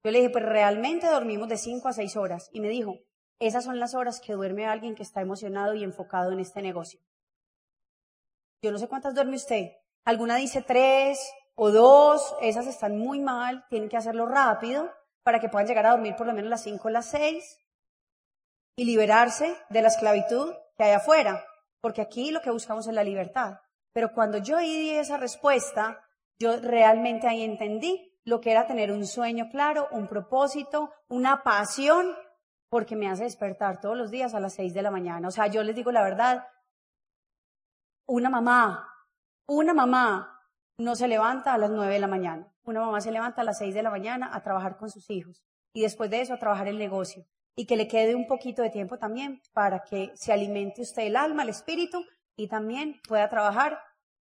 Yo 0.05 0.11
le 0.11 0.18
dije, 0.18 0.31
pues 0.31 0.44
realmente 0.44 1.07
dormimos 1.09 1.48
de 1.48 1.57
5 1.57 1.88
a 1.88 1.92
6 1.92 2.16
horas. 2.16 2.50
Y 2.52 2.61
me 2.61 2.68
dijo, 2.68 2.94
esas 3.40 3.64
son 3.64 3.81
las 3.81 3.94
horas 3.94 4.20
que 4.20 4.35
duerme 4.35 4.66
alguien 4.66 4.94
que 4.94 5.02
está 5.02 5.22
emocionado 5.22 5.74
y 5.74 5.85
enfocado 5.85 6.33
en 6.33 6.40
este 6.40 6.61
negocio. 6.61 7.00
Yo 8.62 8.72
no 8.72 8.79
sé 8.79 8.88
cuántas 8.88 9.14
duerme 9.14 9.37
usted. 9.37 9.72
Alguna 10.05 10.37
dice 10.37 10.62
3, 10.62 11.18
o 11.57 11.71
dos, 11.71 12.37
esas 12.40 12.66
están 12.66 12.99
muy 12.99 13.19
mal, 13.19 13.66
tienen 13.69 13.88
que 13.88 13.97
hacerlo 13.97 14.27
rápido 14.27 14.92
para 15.23 15.40
que 15.40 15.49
puedan 15.49 15.66
llegar 15.66 15.87
a 15.87 15.90
dormir 15.90 16.14
por 16.14 16.27
lo 16.27 16.33
menos 16.33 16.51
las 16.51 16.62
cinco 16.62 16.88
o 16.88 16.90
las 16.90 17.11
seis 17.11 17.59
y 18.77 18.85
liberarse 18.85 19.57
de 19.71 19.83
la 19.83 19.88
esclavitud 19.88 20.55
que 20.77 20.85
hay 20.85 20.92
afuera, 20.92 21.42
porque 21.81 22.03
aquí 22.03 22.31
lo 22.31 22.42
que 22.42 22.51
buscamos 22.51 22.87
es 22.87 22.95
la 22.95 23.03
libertad. 23.03 23.59
Pero 23.92 24.12
cuando 24.12 24.38
yo 24.38 24.59
di 24.59 24.90
esa 24.90 25.16
respuesta, 25.16 26.05
yo 26.38 26.61
realmente 26.61 27.27
ahí 27.27 27.42
entendí 27.42 28.12
lo 28.25 28.40
que 28.40 28.51
era 28.51 28.66
tener 28.66 28.92
un 28.92 29.07
sueño 29.07 29.49
claro, 29.51 29.88
un 29.92 30.07
propósito, 30.07 30.92
una 31.09 31.42
pasión, 31.42 32.14
porque 32.69 32.97
me 32.97 33.09
hace 33.09 33.25
despertar 33.25 33.81
todos 33.81 33.97
los 33.97 34.11
días 34.11 34.35
a 34.35 34.40
las 34.40 34.55
seis 34.55 34.75
de 34.75 34.83
la 34.83 34.90
mañana. 34.90 35.29
O 35.29 35.31
sea, 35.31 35.47
yo 35.47 35.62
les 35.62 35.75
digo 35.75 35.90
la 35.90 36.03
verdad, 36.03 36.47
una 38.07 38.29
mamá, 38.29 38.92
una 39.47 39.73
mamá 39.73 40.36
no 40.78 40.94
se 40.94 41.08
levanta 41.08 41.54
a 41.54 41.58
las 41.58 41.70
9 41.70 41.94
de 41.94 42.00
la 42.00 42.06
mañana. 42.06 42.52
Una 42.64 42.80
mamá 42.80 43.00
se 43.00 43.10
levanta 43.10 43.42
a 43.42 43.44
las 43.44 43.58
6 43.58 43.74
de 43.74 43.82
la 43.82 43.90
mañana 43.90 44.30
a 44.32 44.42
trabajar 44.42 44.76
con 44.76 44.90
sus 44.90 45.08
hijos 45.10 45.42
y 45.72 45.82
después 45.82 46.10
de 46.10 46.20
eso 46.20 46.34
a 46.34 46.38
trabajar 46.38 46.68
el 46.68 46.78
negocio. 46.78 47.26
Y 47.54 47.66
que 47.66 47.76
le 47.76 47.88
quede 47.88 48.14
un 48.14 48.26
poquito 48.26 48.60
de 48.60 48.70
tiempo 48.70 48.98
también 48.98 49.40
para 49.54 49.82
que 49.82 50.12
se 50.14 50.32
alimente 50.32 50.82
usted 50.82 51.04
el 51.04 51.16
alma, 51.16 51.42
el 51.42 51.48
espíritu 51.48 52.04
y 52.36 52.48
también 52.48 53.00
pueda 53.08 53.28
trabajar 53.30 53.78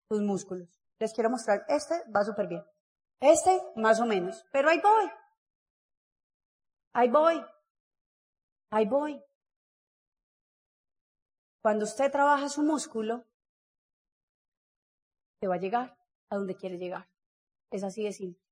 sus 0.09 0.21
músculos. 0.23 0.83
Les 0.99 1.13
quiero 1.13 1.31
mostrar, 1.31 1.65
este 1.69 2.03
va 2.11 2.25
súper 2.25 2.49
bien. 2.49 2.65
Este, 3.21 3.61
más 3.77 4.01
o 4.01 4.07
menos. 4.07 4.45
Pero 4.51 4.69
ahí 4.69 4.81
voy. 4.81 5.11
Ahí 6.95 7.09
voy. 7.09 7.45
Ahí 8.71 8.87
voy. 8.87 9.23
Cuando 11.63 11.85
usted 11.85 12.11
trabaja 12.11 12.49
su 12.49 12.65
músculo, 12.65 13.25
te 15.39 15.47
va 15.47 15.55
a 15.55 15.59
llegar 15.59 16.02
a 16.33 16.37
donde 16.37 16.57
quiere 16.57 16.79
llegar. 16.79 17.07
Es 17.71 17.85
así 17.85 18.03
de 18.03 18.13
simple. 18.13 18.43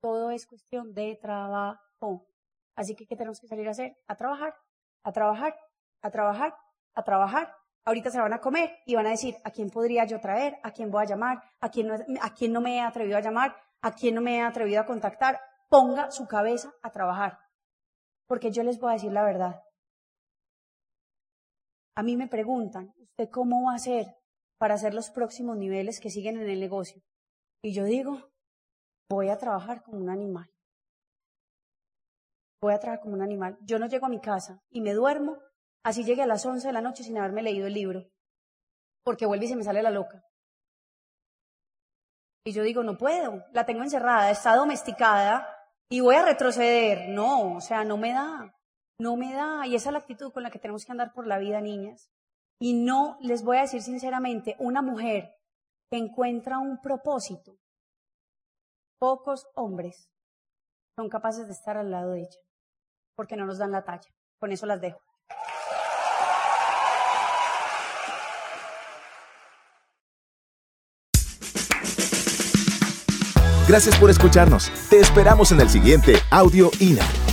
Todo 0.00 0.30
es 0.30 0.46
cuestión 0.46 0.94
de 0.94 1.18
trabajo. 1.20 2.28
Así 2.76 2.94
que, 2.94 3.06
¿qué 3.06 3.16
tenemos 3.16 3.40
que 3.40 3.48
salir 3.48 3.66
a 3.66 3.72
hacer? 3.72 3.96
A 4.06 4.14
trabajar, 4.14 4.54
a 5.02 5.12
trabajar, 5.12 5.58
a 6.02 6.10
trabajar, 6.10 6.54
a 6.94 7.02
trabajar. 7.02 7.52
Ahorita 7.84 8.10
se 8.10 8.20
van 8.20 8.32
a 8.32 8.40
comer 8.40 8.70
y 8.86 8.94
van 8.94 9.06
a 9.06 9.10
decir, 9.10 9.34
¿a 9.44 9.50
quién 9.50 9.68
podría 9.68 10.04
yo 10.04 10.20
traer? 10.20 10.58
¿A 10.62 10.70
quién 10.70 10.90
voy 10.90 11.02
a 11.02 11.08
llamar? 11.08 11.42
¿A 11.60 11.70
quién 11.70 11.88
no, 11.88 11.94
a 12.20 12.34
quién 12.34 12.52
no 12.52 12.60
me 12.60 12.76
he 12.76 12.80
atrevido 12.80 13.18
a 13.18 13.20
llamar? 13.20 13.56
¿A 13.82 13.92
quién 13.92 14.14
no 14.14 14.20
me 14.20 14.36
he 14.36 14.42
atrevido 14.42 14.80
a 14.80 14.86
contactar? 14.86 15.40
Ponga 15.68 16.12
su 16.12 16.26
cabeza 16.28 16.72
a 16.82 16.90
trabajar. 16.90 17.38
Porque 18.28 18.52
yo 18.52 18.62
les 18.62 18.78
voy 18.78 18.90
a 18.90 18.94
decir 18.94 19.12
la 19.12 19.24
verdad. 19.24 19.60
A 21.96 22.02
mí 22.02 22.16
me 22.16 22.28
preguntan, 22.28 22.94
¿usted 22.96 23.28
cómo 23.28 23.66
va 23.66 23.72
a 23.72 23.76
hacer 23.76 24.06
para 24.56 24.74
hacer 24.74 24.94
los 24.94 25.10
próximos 25.10 25.56
niveles 25.56 26.00
que 26.00 26.10
siguen 26.10 26.38
en 26.38 26.48
el 26.48 26.60
negocio? 26.60 27.02
Y 27.64 27.72
yo 27.72 27.84
digo, 27.84 28.30
voy 29.08 29.30
a 29.30 29.38
trabajar 29.38 29.82
como 29.82 29.96
un 29.96 30.10
animal. 30.10 30.52
Voy 32.60 32.74
a 32.74 32.78
trabajar 32.78 33.02
como 33.02 33.14
un 33.14 33.22
animal. 33.22 33.56
Yo 33.62 33.78
no 33.78 33.86
llego 33.86 34.04
a 34.04 34.10
mi 34.10 34.20
casa 34.20 34.62
y 34.68 34.82
me 34.82 34.92
duermo, 34.92 35.38
así 35.82 36.04
llegué 36.04 36.20
a 36.20 36.26
las 36.26 36.44
11 36.44 36.66
de 36.66 36.72
la 36.74 36.82
noche 36.82 37.02
sin 37.02 37.16
haberme 37.16 37.42
leído 37.42 37.66
el 37.66 37.72
libro, 37.72 38.04
porque 39.02 39.24
vuelve 39.24 39.46
y 39.46 39.48
se 39.48 39.56
me 39.56 39.64
sale 39.64 39.82
la 39.82 39.90
loca. 39.90 40.22
Y 42.44 42.52
yo 42.52 42.62
digo, 42.62 42.82
no 42.82 42.98
puedo, 42.98 43.42
la 43.54 43.64
tengo 43.64 43.82
encerrada, 43.82 44.30
está 44.30 44.56
domesticada 44.56 45.48
y 45.88 46.00
voy 46.00 46.16
a 46.16 46.26
retroceder. 46.26 47.08
No, 47.08 47.56
o 47.56 47.60
sea, 47.62 47.82
no 47.82 47.96
me 47.96 48.12
da. 48.12 48.54
No 48.98 49.16
me 49.16 49.32
da. 49.32 49.66
Y 49.66 49.74
esa 49.74 49.88
es 49.88 49.92
la 49.94 50.00
actitud 50.00 50.32
con 50.34 50.42
la 50.42 50.50
que 50.50 50.58
tenemos 50.58 50.84
que 50.84 50.92
andar 50.92 51.14
por 51.14 51.26
la 51.26 51.38
vida, 51.38 51.62
niñas. 51.62 52.10
Y 52.60 52.74
no, 52.74 53.16
les 53.22 53.42
voy 53.42 53.56
a 53.56 53.62
decir 53.62 53.80
sinceramente, 53.80 54.54
una 54.58 54.82
mujer 54.82 55.34
encuentra 55.96 56.58
un 56.58 56.80
propósito, 56.80 57.56
pocos 58.98 59.46
hombres 59.54 60.08
son 60.96 61.08
capaces 61.08 61.46
de 61.46 61.52
estar 61.52 61.76
al 61.76 61.90
lado 61.90 62.12
de 62.12 62.20
ella, 62.20 62.40
porque 63.16 63.36
no 63.36 63.46
nos 63.46 63.58
dan 63.58 63.72
la 63.72 63.84
talla. 63.84 64.08
Con 64.38 64.52
eso 64.52 64.66
las 64.66 64.80
dejo. 64.80 65.00
Gracias 73.66 73.98
por 73.98 74.10
escucharnos. 74.10 74.70
Te 74.90 75.00
esperamos 75.00 75.50
en 75.50 75.60
el 75.60 75.70
siguiente 75.70 76.16
Audio 76.30 76.70
INA. 76.80 77.23